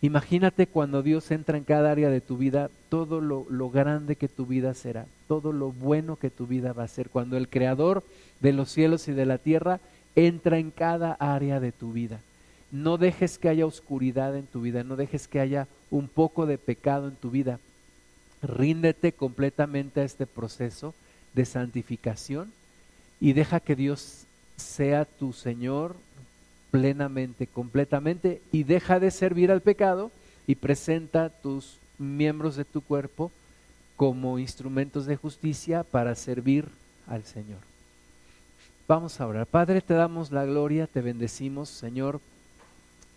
Imagínate 0.05 0.67
cuando 0.67 1.03
Dios 1.03 1.31
entra 1.31 1.57
en 1.57 1.64
cada 1.64 1.90
área 1.90 2.11
de 2.11 2.21
tu 2.21 2.37
vida, 2.37 2.69
todo 2.90 3.23
lo, 3.23 3.47
lo 3.49 3.71
grande 3.71 4.17
que 4.17 4.29
tu 4.29 4.45
vida 4.45 4.75
será, 4.75 5.07
todo 5.29 5.51
lo 5.51 5.73
bueno 5.73 6.17
que 6.17 6.29
tu 6.29 6.47
vida 6.47 6.75
va 6.75 6.83
a 6.83 6.88
ser. 6.88 7.09
Cuando 7.09 7.38
el 7.38 7.49
Creador 7.49 8.05
de 8.40 8.53
los 8.53 8.71
cielos 8.71 9.09
y 9.09 9.12
de 9.12 9.25
la 9.25 9.38
tierra 9.38 9.81
entra 10.14 10.59
en 10.59 10.71
cada 10.71 11.14
área 11.14 11.59
de 11.59 11.73
tu 11.73 11.95
vida. 11.95 12.21
No 12.71 12.99
dejes 12.99 13.38
que 13.38 13.49
haya 13.49 13.64
oscuridad 13.64 14.37
en 14.37 14.45
tu 14.45 14.61
vida, 14.61 14.85
no 14.85 14.97
dejes 14.97 15.27
que 15.27 15.40
haya 15.40 15.69
un 15.90 16.09
poco 16.09 16.45
de 16.45 16.59
pecado 16.59 17.09
en 17.09 17.17
tu 17.17 17.31
vida. 17.31 17.59
Ríndete 18.43 19.12
completamente 19.12 20.03
a 20.03 20.05
este 20.05 20.27
proceso 20.27 20.93
de 21.33 21.47
santificación 21.47 22.53
y 23.23 23.33
deja 23.33 23.59
que 23.59 23.75
Dios 23.75 24.27
sea 24.59 25.07
tu 25.07 25.33
Señor 25.33 25.97
plenamente, 26.75 27.47
completamente, 27.47 28.43
y 28.51 28.65
deja 28.65 28.99
de 28.99 29.13
servir 29.13 29.53
al 29.53 29.61
pecado 29.61 30.11
y 30.45 30.57
presenta 30.57 31.29
tus 31.29 31.77
miembros 31.99 32.57
de 32.57 32.65
tu 32.65 32.81
cuerpo 32.81 33.31
como 33.95 34.41
instrumentos 34.41 35.07
de 35.07 35.15
justicia 35.15 35.85
para 35.85 36.17
servir 36.17 36.67
al 37.07 37.23
Señor. 37.23 37.61
Vamos 38.89 39.21
a 39.21 39.27
orar. 39.29 39.47
Padre, 39.47 39.83
te 39.83 39.95
damos 39.95 40.33
la 40.33 40.45
gloria, 40.45 40.89
te 40.89 41.01
bendecimos, 41.01 41.69
Señor. 41.69 42.21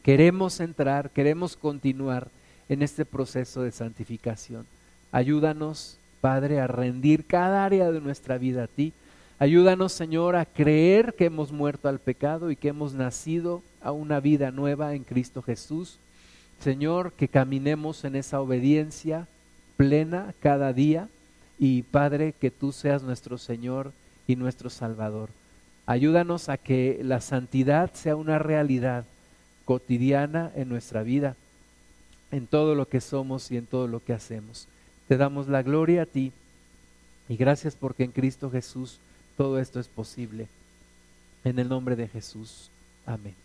Queremos 0.04 0.60
entrar, 0.60 1.10
queremos 1.10 1.58
continuar 1.58 2.28
en 2.70 2.84
este 2.84 3.06
proceso 3.06 3.64
de 3.64 3.72
santificación. 3.72 4.68
Ayúdanos, 5.12 5.98
Padre, 6.22 6.60
a 6.60 6.68
rendir 6.68 7.26
cada 7.26 7.66
área 7.66 7.92
de 7.92 8.02
nuestra 8.02 8.38
vida 8.38 8.66
a 8.66 8.68
ti. 8.68 8.94
Ayúdanos, 9.40 9.94
Señor, 9.94 10.36
a 10.36 10.46
creer 10.46 11.14
que 11.14 11.26
hemos 11.26 11.52
muerto 11.52 11.88
al 11.88 12.00
pecado 12.00 12.50
y 12.50 12.56
que 12.56 12.70
hemos 12.70 12.94
nacido 12.94 13.62
a 13.82 13.92
una 13.92 14.20
vida 14.20 14.50
nueva 14.50 14.96
en 14.96 15.04
Cristo 15.04 15.44
Jesús. 15.44 16.00
Señor, 16.60 17.14
que 17.14 17.28
caminemos 17.28 18.04
en 18.04 18.16
esa 18.16 18.42
obediencia 18.42 19.28
plena 19.76 20.34
cada 20.40 20.74
día 20.74 21.08
y 21.60 21.84
Padre, 21.84 22.34
que 22.34 22.50
tú 22.50 22.72
seas 22.72 23.04
nuestro 23.04 23.38
Señor 23.38 23.92
y 24.28 24.36
nuestro 24.36 24.72
Salvador. 24.72 25.30
Ayúdanos 25.86 26.50
a 26.50 26.58
que 26.58 27.00
la 27.04 27.22
santidad 27.22 27.94
sea 27.94 28.16
una 28.16 28.40
realidad 28.40 29.06
cotidiana 29.66 30.52
en 30.56 30.68
nuestra 30.68 31.04
vida, 31.04 31.36
en 32.32 32.48
todo 32.48 32.74
lo 32.74 32.88
que 32.88 33.02
somos 33.02 33.52
y 33.52 33.58
en 33.58 33.68
todo 33.68 33.88
lo 33.88 34.04
que 34.04 34.14
hacemos. 34.14 34.68
Te 35.08 35.16
damos 35.16 35.48
la 35.48 35.62
gloria 35.62 36.02
a 36.02 36.06
ti 36.08 36.32
y 37.30 37.38
gracias 37.38 37.76
porque 37.76 38.04
en 38.04 38.12
Cristo 38.12 38.50
Jesús 38.50 39.00
todo 39.38 39.60
esto 39.60 39.80
es 39.80 39.88
posible. 39.88 40.48
En 41.44 41.60
el 41.60 41.70
nombre 41.70 41.96
de 41.96 42.08
Jesús. 42.08 42.70
Amén. 43.06 43.36